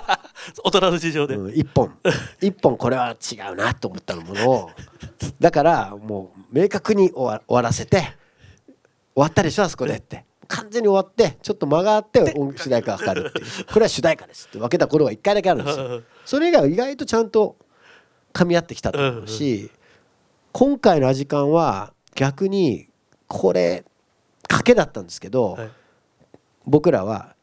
[0.64, 1.92] 大人の事情で、うん、1本。
[2.40, 4.70] 1本これは違うなと思ったものを。
[5.38, 8.06] だからもう明確に終わらせて終
[9.16, 10.24] わったでしょあそこでって。
[10.48, 13.64] 完全に終わってちょっと間があって主題歌がかかるっていう。
[13.66, 14.58] これは主題歌ですって。
[14.58, 16.02] 分けた頃は1回だけあるんですよ。
[16.24, 17.56] それ以外は意外とちゃんと
[18.34, 19.70] 噛み合ってきたと思うし
[20.52, 22.88] 今回のアジカンは逆に
[23.28, 23.84] これ
[24.48, 25.70] 賭けだったんですけど、はい、
[26.66, 27.34] 僕らは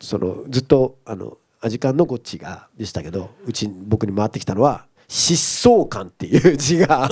[0.00, 7.08] そのずっとあのアジカンのこっちがでしたけどうち僕に回ってきたのは疾走感っていう字が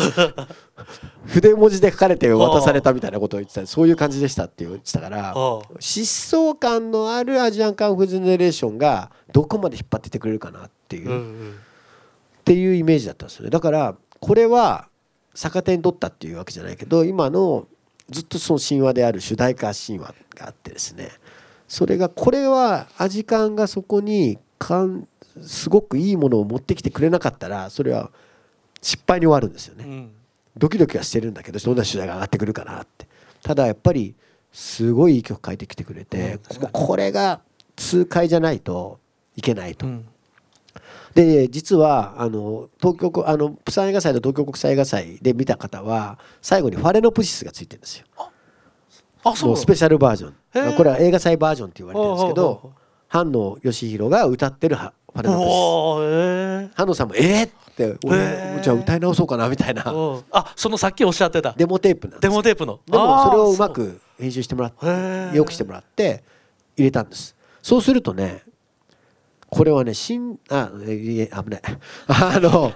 [1.27, 3.67] 筆文字で書かれて渡されたみたいなことを言ってた。
[3.67, 5.35] そういう感じでしたって言ってたから
[5.79, 11.55] 疾走感のあるアジアンカンフージェネレーションがどこまで引っ張っててくれるかなっていう、うんうん、
[12.43, 13.51] っていうイメージだったんですよね。
[13.51, 14.89] だからこれは
[15.35, 17.69] 逆手に取ったっていうわけじゃないけど今の
[18.11, 21.11] ずっとその神話である主題歌神話があってですね。
[21.69, 25.07] それがこれはアジカンがそこにかん
[25.41, 28.11] すごくいいものを持ってきてくれなかったらそれは
[28.83, 30.11] 失敗に終わるんですよね、うん、
[30.59, 33.07] ドキドキはしてるんだけどどんな主題が上がってくるかなって。
[33.43, 34.15] ただやっぱり
[34.53, 37.41] すごいいい曲書いてきてくれて、うん、これが
[37.77, 39.01] 痛快じゃないと
[39.35, 40.07] いけないと、うん、
[41.15, 48.07] で実はあの東京あのプサン映画祭と東京国際映画祭で見た方は最後にファレノプシスがついてるんですよ。
[49.47, 49.57] の？
[49.57, 50.77] スペシャルバージョン。
[50.77, 52.73] これは映画祭バージョンって言われてるんですけど
[53.11, 56.77] 菅野義弘が歌ってるファレノプス。
[56.77, 59.85] 菅野さんも「えっ!」って俺じゃあ歌い直そうかなみたいな。
[60.31, 61.53] あそのさっきおっしゃってた。
[61.57, 62.81] デモテープなんデモテープの。
[62.87, 66.25] でもそれをうまく編集してもらってよくしてもらって
[66.77, 67.37] 入れたんです。
[67.63, 68.43] そうするとね
[69.53, 71.63] これはね新あいえ危ない。
[72.09, 72.73] あの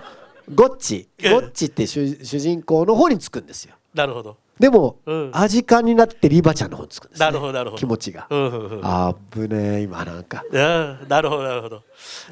[0.54, 1.08] ゴッチ。
[1.22, 3.74] ゴッチって主主人公の方につくんですよ。
[3.94, 4.36] なるほど。
[4.60, 7.80] でも、うん、アジカンになってリバちゃんの方につくんです、ね、なるほどなるほど。
[7.80, 11.82] 気持ちが、うんうんうん、あぶね今なんか、うん、なるほどなるほど。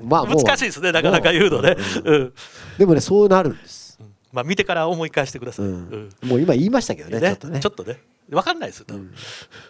[0.03, 2.32] まあ難しいですねなかなか言うのね、うん、
[2.78, 3.99] でもねそうなるんです、
[4.32, 7.61] まあ見てから思い返してください、もう今言いましたけどね、ね、ちょっとね。
[7.61, 9.12] ちょっとね分かんないですよ、うん、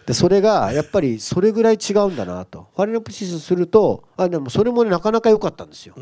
[0.05, 2.67] でそれがやっぱりそれぐらい違うんだなと。
[2.75, 5.95] ファレノプシスするとあでもそれもねなかなか良かったんですよ。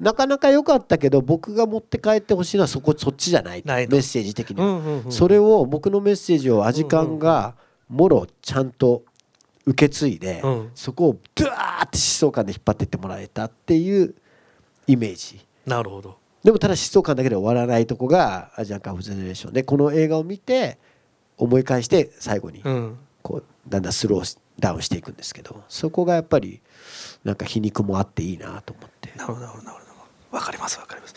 [0.00, 3.62] なかなか良かったけど僕が持って帰ってほしいのはそこそっちじゃない。
[3.64, 4.60] メッセージ的に。
[4.60, 7.54] は、うんうんうん、それを僕のメッセージをアジカンが
[7.88, 9.02] もろちゃんと
[9.66, 14.14] 受け継いで、うん、そこをドゥワーって疾走感で引っ張ってってもらえたっていう
[14.86, 15.44] イメージ。
[15.66, 16.18] なるほど。
[16.42, 20.78] でもただ疾走感だけで終わらないとこがアジアンカンフゼネレーションでこの映画を見て
[21.36, 22.62] 思い返して最後に
[23.22, 26.60] こうだんだんスローダウンしていくんですけどそこがやっぱり
[27.24, 29.12] なんか皮肉もあっていいなと思って。
[29.16, 29.74] なるほどなるほど
[30.30, 31.14] わかりますわかります。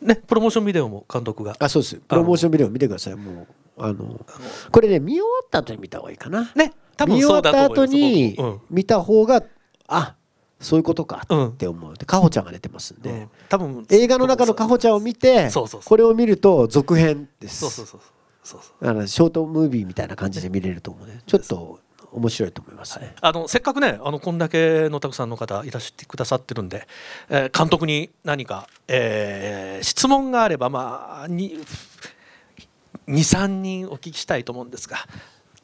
[0.00, 1.56] ねプロモーションビデオも監督が。
[1.58, 1.96] あそうです。
[1.96, 3.14] プロモーションビデオ見てください。
[3.16, 3.46] も
[3.76, 4.24] うあの
[4.70, 6.52] これね見終わった後に見た方がいいかな。
[6.54, 8.38] ね多分見終わった後に
[8.70, 9.42] 見た方が、
[9.88, 10.14] あ
[10.60, 11.96] そういうことかって思う。
[11.96, 15.50] でかほちゃんが出てますんで、うん、多分映画の中のかほちゃんを見て
[15.84, 17.58] これを見ると続編です。
[17.58, 18.13] そうそうそうそう
[18.44, 21.20] そうあのショートムービーみたいな感じで見れると思うね。
[21.26, 21.80] ちょっと
[22.12, 26.86] 面白いと思います、ねはい、あのせっかくねあのこんだけのたくさんの方いらしてくださってるんで、
[27.28, 34.98] えー、監督に何か、えー、質問があればまあ23人お聞きしたいと思うんですが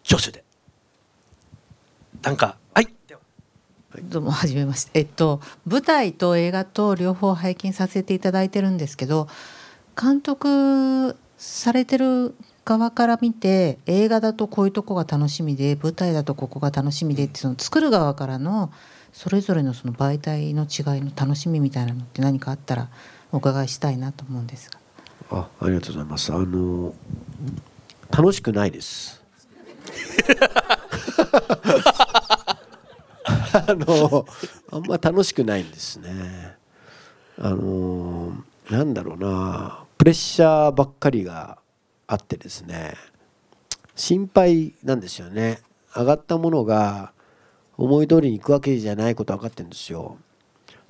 [0.02, 0.42] 助手で。
[2.22, 2.88] なんかはい。
[4.02, 4.90] どうもはじめまして。
[4.94, 9.28] えっと舞台と映画と両方拝見させていただいてるんですけど
[10.00, 18.70] 監督されてる側から見て映画だとこういうとこが楽しみで舞台だとここが楽しみでってその作る側からの
[19.12, 22.88] それぞれのその媒体の違いの楽しみみたいなのって何かあったら
[23.32, 24.78] お伺いしたいなと思うんですが。
[25.32, 26.32] あありがとうございます。
[26.32, 26.94] あの
[28.10, 29.22] 楽しくないです。
[33.52, 34.26] あの
[34.70, 36.56] あんま楽しくないんですね。
[37.38, 38.32] あの
[38.68, 41.58] なんだろうなプレッシャーばっかりが
[42.10, 42.94] あってですね
[43.94, 45.60] 心配なんですよね。
[45.94, 47.12] 上がったものが
[47.76, 50.16] 思い通りにいくわけじゃないこと分かってるんですよ。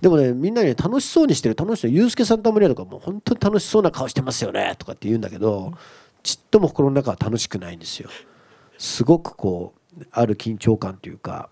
[0.00, 5.72] でもねみんなに、ね、楽しそうにしてる楽しそうユースケ・サンタマリアとかもう本当に楽しそうな顔してますよねとかって言うんだけど
[6.22, 8.08] ちっとも心の中は楽しくないんですよ。
[8.78, 11.50] すごくこうある緊張感というか。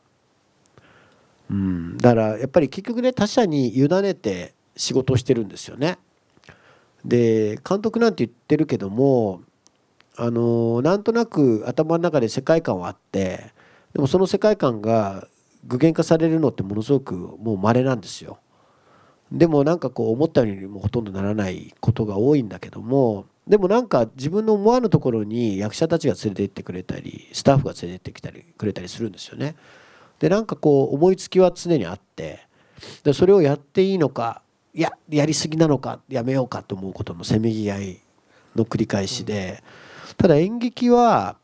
[1.50, 1.98] うん。
[1.98, 5.98] だからやっぱり結局ね他者に委ねて仕事をしてるんですよね。
[7.04, 9.42] で監督なんて言ってるけども
[10.20, 13.52] あのなんとなく頭の中で世界観はあって
[13.94, 15.28] でもその世界観が
[15.64, 18.38] 具現化されるのってものすごくもう稀なんですよ。
[19.30, 29.54] でもなんかこう思ったようにもほとんどならないことが多いんだけどもでもなんか自分の思わぬところに役者たちが連れて行ってくれたりスタッフが連れてってきたりくれたりするんですよね。
[30.18, 32.40] でなんかこう思いつきは常にあって
[33.04, 34.42] でそれをやっていいのか
[34.74, 38.00] いややりすぎなのかやめようかと思うことのせめぎ合い
[38.56, 39.62] の繰り返しで。
[39.82, 39.87] うん
[40.18, 41.36] ただ演劇は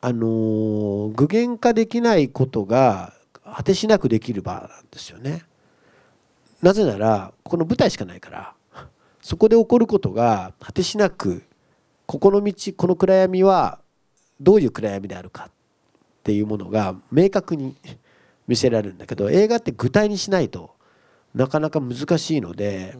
[0.00, 3.12] あの具現化できないことが
[3.44, 5.42] 果てしなくできる場なんですよね。
[6.62, 8.54] なぜならこの舞台しかないから
[9.20, 11.42] そこで起こることが果てしなく
[12.06, 13.80] ここの道この暗闇は
[14.40, 15.52] どういう暗闇であるかっ
[16.22, 17.74] ていうものが明確に
[18.46, 20.70] 見せられるんだけど映画って具体にしないと
[21.34, 22.96] なかなか難しいので、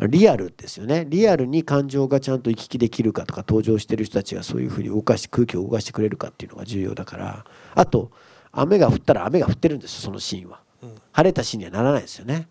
[0.00, 1.06] リアルですよね。
[1.08, 7.44] リアルに感情がちゃんと行き来できるかとか登場してる人たちがそういうふうに動かして空気を動かしてくれるかっていうのが重要だから。
[7.74, 8.10] あと
[8.52, 10.60] 雨が降ったら雨が降ってるんですそのシーンは、
[11.12, 12.48] 晴れたシーンにはならないですよね。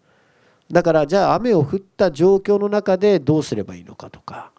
[0.72, 4.52] だからじゃあ雨を降った状況の中でどうすればいいのかとか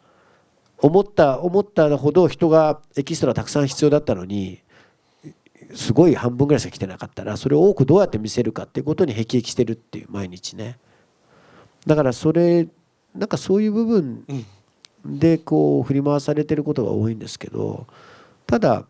[0.78, 4.60] 思った思ったほど人がエキストラたくさん必要だったのに
[5.74, 10.78] すごい半分ぐらいしか来てなかったらそれを多くどうやって見せるかっていうことに辟易してるっていう毎日ね。
[11.86, 12.68] だからそれ
[13.14, 14.24] なんかそういう部分
[15.04, 17.86] でこう振り回されてることが多いんですけど
[18.46, 18.86] ただ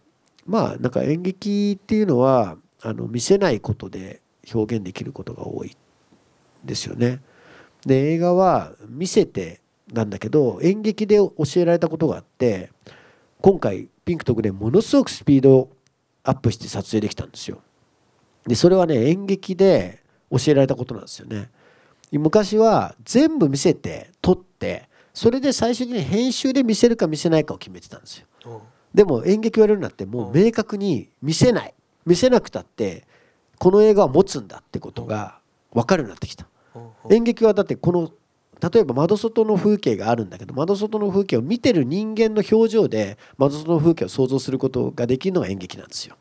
[0.47, 4.21] まあなんか演劇っていうのはあの見せないことで
[4.53, 5.77] 表現できることが多い
[6.65, 7.21] ですよね。
[7.87, 9.61] で映画は見せて
[9.93, 12.71] なんだけど演劇で教えられたことがあって
[13.41, 15.69] 今回ピンクとグレーものすごくスピード
[16.25, 17.61] アップして撮影できたんですよ。
[18.47, 21.51] でそれはね演劇で教えられたことなんですよね。
[22.19, 28.63] 昔は全部見せて撮ってそれで最終的に編集で見せるか見せないかを決めてたんですよ。
[28.95, 33.07] でも演劇をやるようになってもう明確に見せない見せなくたって
[33.59, 35.39] この映画は持つんだってことが
[35.73, 36.47] 分かるようになってきた。
[37.11, 38.11] 演劇はだってこの
[38.73, 46.17] 例えば窓外の風景があるんだけど窓外の風景を見てる人間の表情で窓外の風景を想像することができるのが演劇なんですよ。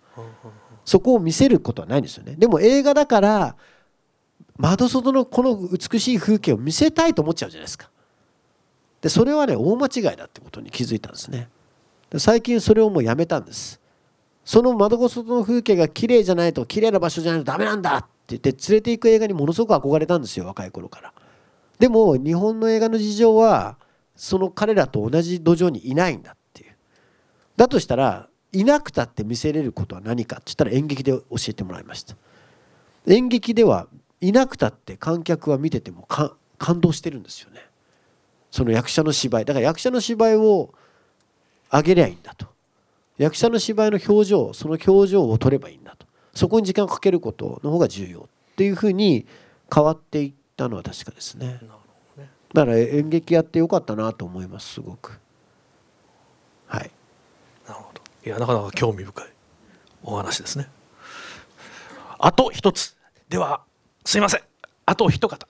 [0.84, 2.36] そこを見せることはないんですよね。
[2.36, 3.56] でも映画だから
[4.62, 7.90] 窓外のこの美しい風景を見せたいと思っちゃうじゃないですか。
[9.02, 11.50] でそれはね大間違いだってことに気づいたんですね。
[12.12, 13.82] で最近それをもうやめたんです。
[14.46, 21.14] その窓外の風景が綺麗じゃないと綺麗な場所じゃないとダメなんだって言って連れて行く映画にものすごく憧れたんですよ若い頃から。
[21.80, 23.78] でも日本の映画の事情は
[24.16, 26.76] その彼らと同じ土壌にいないんだっていう。
[27.58, 32.16] だとしたらいなくたって見せれることは何かって言ったら演劇で教えてもらいました。
[33.08, 33.88] 演劇では
[34.22, 36.08] いなくたって観客は見てても
[36.58, 37.60] 感動してるんですよね。
[38.52, 39.46] その役者の芝居。
[39.46, 40.74] だから役者の芝居を
[41.72, 42.48] 上げりゃいいんだと。
[43.18, 46.06] 役者の芝居の表情その表情を取ればいいんだと。
[46.34, 49.26] そこに時間をかけることの方が重要っていうふうに
[49.74, 51.60] 変わっていったのは確かですね。
[52.54, 55.20] だから演劇やってよかったなと思いますすごく。
[56.68, 56.92] はい。
[57.68, 58.02] なるほど。
[58.26, 59.28] いやなかなか興味深い
[60.04, 60.68] お話ですね。
[62.20, 62.96] あと一つ。
[63.30, 63.64] では
[64.04, 64.42] すいません。
[64.86, 65.48] あと一方。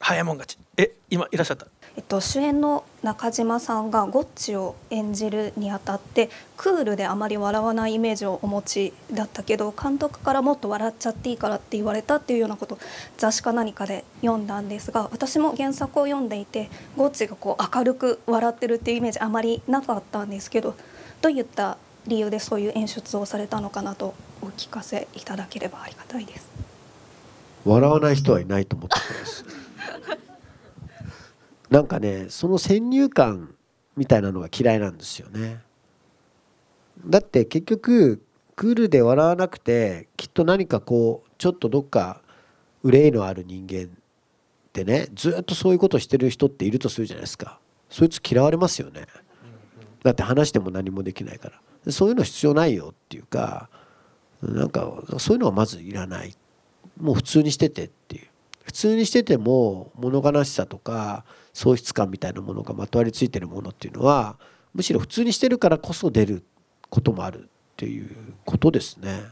[0.00, 0.58] 早もん勝ち。
[0.76, 1.66] え今いらっしゃった？
[1.96, 12.78] えっと、主演の中島さんがゴッチを演じるにあたってクールであまり笑わないイメージをお持ちだったけど監督からもっと笑っちゃっていいからって言われたっていうようなこと
[13.18, 20.76] 雑誌か何かで読んだんですが私も原作を読んでいてゴッチがこう明るく笑ってるっていうイメージあまりなかったんですけど
[21.20, 26.48] どういった理由でそういう演出をされたのかなとお聞かせいただければありがたいです。
[27.64, 29.44] 笑わない人はいないと思ってます。
[31.70, 33.54] なんかねその先入観
[33.96, 35.60] みたいなのが嫌いなんですよね。
[37.06, 38.22] だって結局
[38.56, 42.22] クールで笑わなくてきっと何かこうちょっとどっか
[42.82, 43.88] 憂いのある人間っ
[44.72, 47.58] てねずっとそういうことしてる人っているとするじゃないですか。
[47.88, 49.06] そいつ嫌われますよね。
[50.02, 51.50] だって話しても何もできないか
[51.84, 51.92] ら。
[51.92, 53.70] そういうの必要ないよっていうか
[54.42, 56.34] なんかそういうのはまずいらない。
[57.00, 58.26] もう普通にしててっていう。
[58.62, 64.38] 普通にしてても物悲しさとか喪失感みたいなものがまとわりついてるものっていうのは
[64.74, 66.44] むしろ普通にしてるからこそ出る
[66.88, 67.46] こともあるっ
[67.76, 69.22] ていうことですね。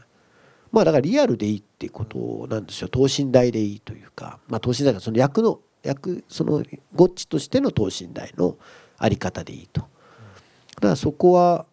[0.71, 2.89] まあだからリアルでいいっていうことなんですよ。
[2.89, 4.39] 等身大でいいというか。
[4.47, 6.63] まあ等身大がその役の役その
[6.93, 8.57] ゴッチとしての等身大の
[8.99, 9.81] 在り方でいいと。
[9.81, 11.65] だからそこは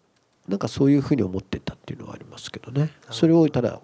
[0.49, 2.93] なんかそういうふうに思ってたっていうのはありますけどね。
[3.11, 3.81] それをただ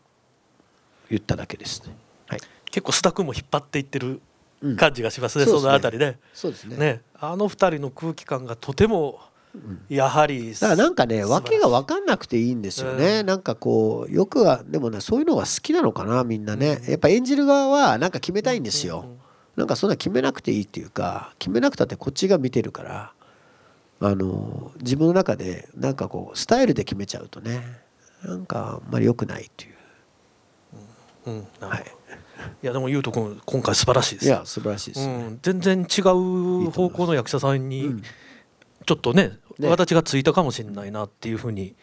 [1.13, 1.95] 言っただけですね。
[2.27, 2.41] はい、
[2.71, 4.21] 結構須田君も引っ張っていってる
[4.77, 9.21] 感じがしますね、うん、そのあたりで、そうですね、ね、あの二人の空気感がとても
[9.89, 19.05] やはり、だからなんかね訳が分かんなくていいんですよね、うん、なんかこうよくはでもねそういうのが好きなのかなみんなね、やっぱ演じる側はなんか決めたいんですよ、
[19.57, 23.13] なんかそんな決めなくていいっていうか決めなくたってこっちが見てるから
[24.01, 27.63] あの自分の中でなんかこうスタイルで決めちゃうとね
[28.25, 29.72] なんかあんまり良くないっていう
[31.27, 31.85] うん、はい。
[32.63, 32.67] い。
[32.67, 34.27] やでも優斗君今回素晴らしいです。
[34.27, 35.15] いや素晴らしいです、ね。
[35.15, 38.03] うん、全然違う方向の役者さんに
[38.87, 39.69] ちょっとね、ね。
[39.69, 41.75] 形がついたかもしれないなっていうふうに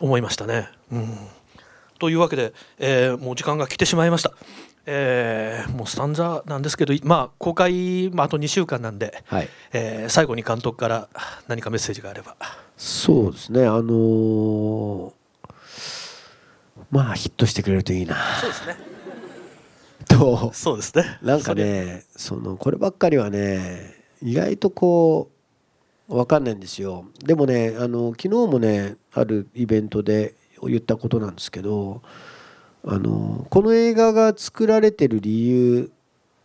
[0.00, 0.68] 思いましたね。
[0.90, 1.18] うん、
[1.98, 4.32] というわけで、えー、もう時間が来てしまいました。
[4.90, 11.08] えー、もうスタンザなんですけど、まあ、公開、まあ、あと2週間なんで、はい、えー、最後に監督から
[11.46, 12.36] 何かメッセージがあれば。
[12.78, 13.66] そうですね。
[13.66, 15.12] あのー、
[16.90, 18.16] まあヒットしてくれるといいな。
[18.40, 18.76] そうですね。
[20.08, 20.52] と。
[20.52, 21.18] そうですね。
[21.22, 25.30] なんかねそのこればっかりはね意外とこ
[26.08, 27.04] う分かんないんですよ。
[27.24, 32.02] でもねあの昨日もねあるイベントで言ったことなんですけど
[32.84, 35.92] あのこの映画が作られてる理由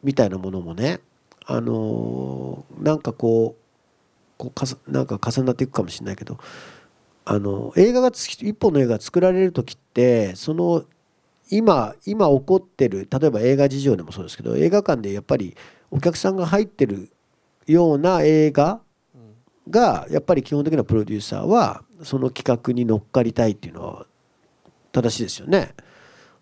[0.04, 1.00] みたいなものもね
[1.46, 3.64] あのなんかこう
[4.38, 6.38] こうかなんか重なっていくかもしれないけど
[7.26, 10.84] あの映画が一本の映画が作られる時ってその
[11.49, 15.55] 今今起こってる例えば映画事情でもそうですけど映画館でやっぱり
[15.91, 17.11] お客さんが入ってる
[17.67, 18.82] ような映画
[19.69, 24.05] がやっぱり基本的なプロデューサーはその企画に乗っかりたいっていうのは
[24.91, 25.74] 正しいですよね。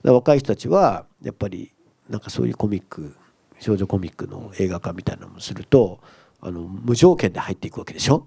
[0.04, 1.72] 若い人たちはやっぱり
[2.10, 3.16] なんかそういうコミック
[3.60, 6.00] 少女コミックの映画化みたいなのもすると
[6.42, 8.26] あの無条件で入っていくわけでしょ。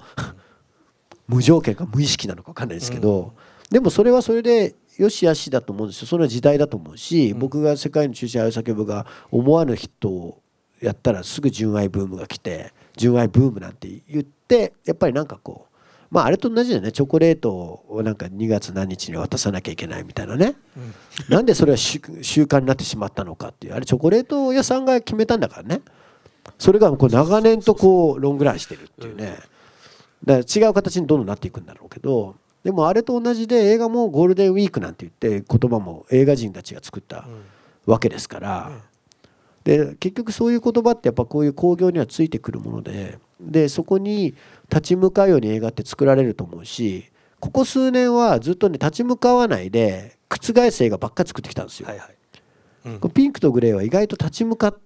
[1.26, 3.32] 無条件か無意識なのか分かんないですけど、
[3.70, 6.06] でもそれはそれでよし悪しだと思うんですよ。
[6.06, 10.42] それは時代だと思うし、うん、僕が「世界の中心愛を叫ぶ」が思わぬヒットを
[10.80, 15.74] やったらすぐ純愛ブームが来て純愛ブームなんて言ってやっぱりなんかこう
[16.10, 16.92] まああれと同じだよね。
[16.92, 25.80] チョコレートをなんか2月何日に渡さなきゃいけないみたいなね、うん、なんでそれは習慣になってしまったのかっていうあれチョコレート屋さんが決めたんだからね。
[26.58, 29.38] それがこう長年とこうロングランしてるっていうね
[30.24, 37.26] だから違う形にどんどんなっていくんだろうけどでもあれと同じで映画もゴールデンウィークなんて言って言葉も映画人たちが作った
[37.86, 38.72] わけですから、
[39.64, 44.34] で結局そういう言葉ってやっぱこういう興行にはついてくるものででそこに
[44.70, 47.10] 立ち向かうように映画って作られると思うし
[47.40, 51.88] ここ数年はずっとね立ち向かわないで覆す映画ばっかり作ってきたんですよ。
[51.88, 52.14] はいはい。
[52.86, 54.78] うん、ピンクとグレーは意外と立ち向かっ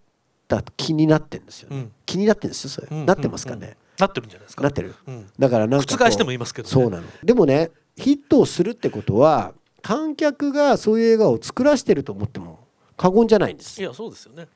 [0.46, 1.76] た気になってるんですよ、ね。
[1.76, 4.62] うん、気になってるんですよそれ、うん、なってますかね、なってるんじゃないですか。
[4.62, 4.94] なってる、
[5.38, 7.04] だからなんか覆しても言いますけど、ね、そうなの。
[7.22, 12.60] でもねヒットをするってことは観客がそういう映画を作らせてると思っても
[12.96, 13.80] 過言じゃないんです。
[13.80, 14.46] いやそうですよね、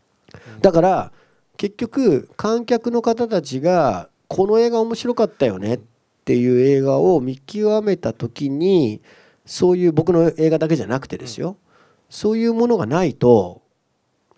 [0.60, 1.12] だから
[1.56, 5.80] 結局観客の方たちがこの映画面白かったよねっ
[6.24, 9.02] ていう映画を見極めた時に
[9.44, 11.56] そういう僕の映画だけじゃなくてですよ、
[12.08, 13.60] そういうものがないと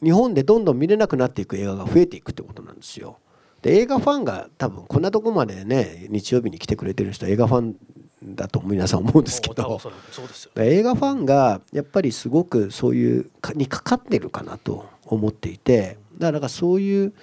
[0.03, 3.19] 日本でどんどん見れなくなっていく映画が増えていくってことなんですよ。
[3.65, 7.77] で映画ファンが多分こんなとこまでね日曜日に来てくれてる人は映画ファン
[8.23, 9.81] だと皆さん思うんですけど
[10.57, 17.15] 映画ファンがやっぱりすごくそういうにかかってるかなと思っていてだからそういう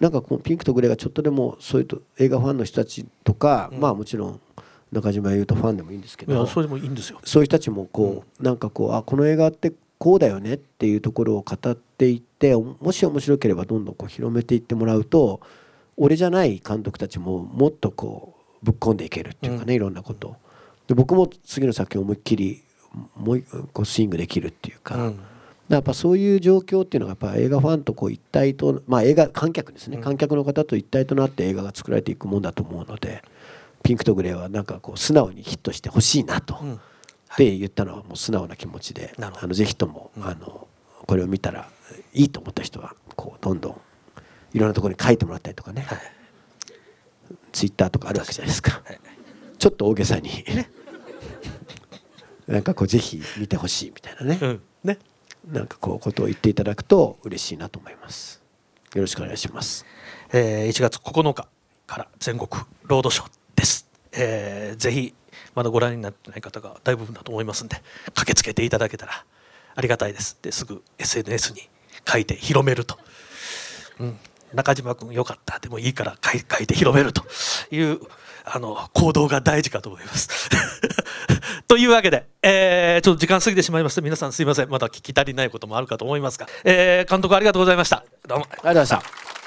[0.00, 4.40] なんかこうピンクとグレーがちょっとでもそういうと映画ファンの人たちとか、まあもちろん
[4.90, 7.20] 中島優斗ファンでもいいんですけどそれもいいんですよ。
[7.22, 15.42] そういう人たちもこう、なんかこうあこの映画ってこうだよねっていうところを語っていってもし面白ければどんどんこう広めていってもらうと
[15.98, 20.36] 俺じゃない監督たちももっとこうぶっ込んでいけるっていうかね、いろんなこと。
[20.86, 22.62] で僕も次の作品思いっきり
[23.14, 23.42] もう
[23.74, 25.20] こうスイングできるっていうか、うん、
[25.68, 33.22] やっぱそういう状況っていうのがやっぱ映画ファンとこう一体とまあ映画観客ですね、観客の方と一体となって映画が作られていくもんだと思うので
[33.82, 36.58] ピンクとグレーはなんかこう素直にヒットしてほしいなと。
[36.62, 36.80] うん
[37.32, 40.68] って言ったのはもう素直な気持ちで、あのぜひとも、あの
[41.06, 41.68] これを見たら
[42.12, 43.80] いいと思った人はこうどんどん
[44.52, 45.98] いろんなところに書いてもらったりとかね、はい、
[47.52, 49.00] ツイッターとかあるわけじゃないですか、はい、
[49.58, 50.30] ちょっと大げさに。
[52.46, 54.62] なんかこうぜひ見てほしいみたいなね,、うん。
[54.82, 54.98] ね。
[55.46, 58.40] なんかこうことを言っていただくと嬉しいなと思います。
[58.94, 59.86] よろしくお願いします、
[60.32, 61.46] えー、1月9日
[61.86, 62.48] から全国
[62.84, 65.14] ロードショーです、えー、ぜひ
[65.54, 67.76] まだご覧になってない方が大部分だと思いますんで
[68.14, 69.24] 駆けつけていただけたら
[69.74, 70.38] ありがたいです。
[70.42, 71.68] ですぐ SNS に
[72.06, 72.98] 書いて広めると、
[73.98, 74.18] うん、
[74.52, 75.58] 中島君よかった。
[75.58, 77.24] でもいいから書いて広めると。
[77.70, 78.00] いう
[78.44, 80.48] あの行動が大事かと思います。
[81.68, 84.68] というわけで、えー、ちょっと時間過ぎてしまいました皆さんすいません。
[84.68, 88.04] まだ聞き足りないこともあるかと思いますが、えー、監督ありがとうございました。
[88.26, 88.44] どうも。
[88.44, 89.39] ありがとうございました。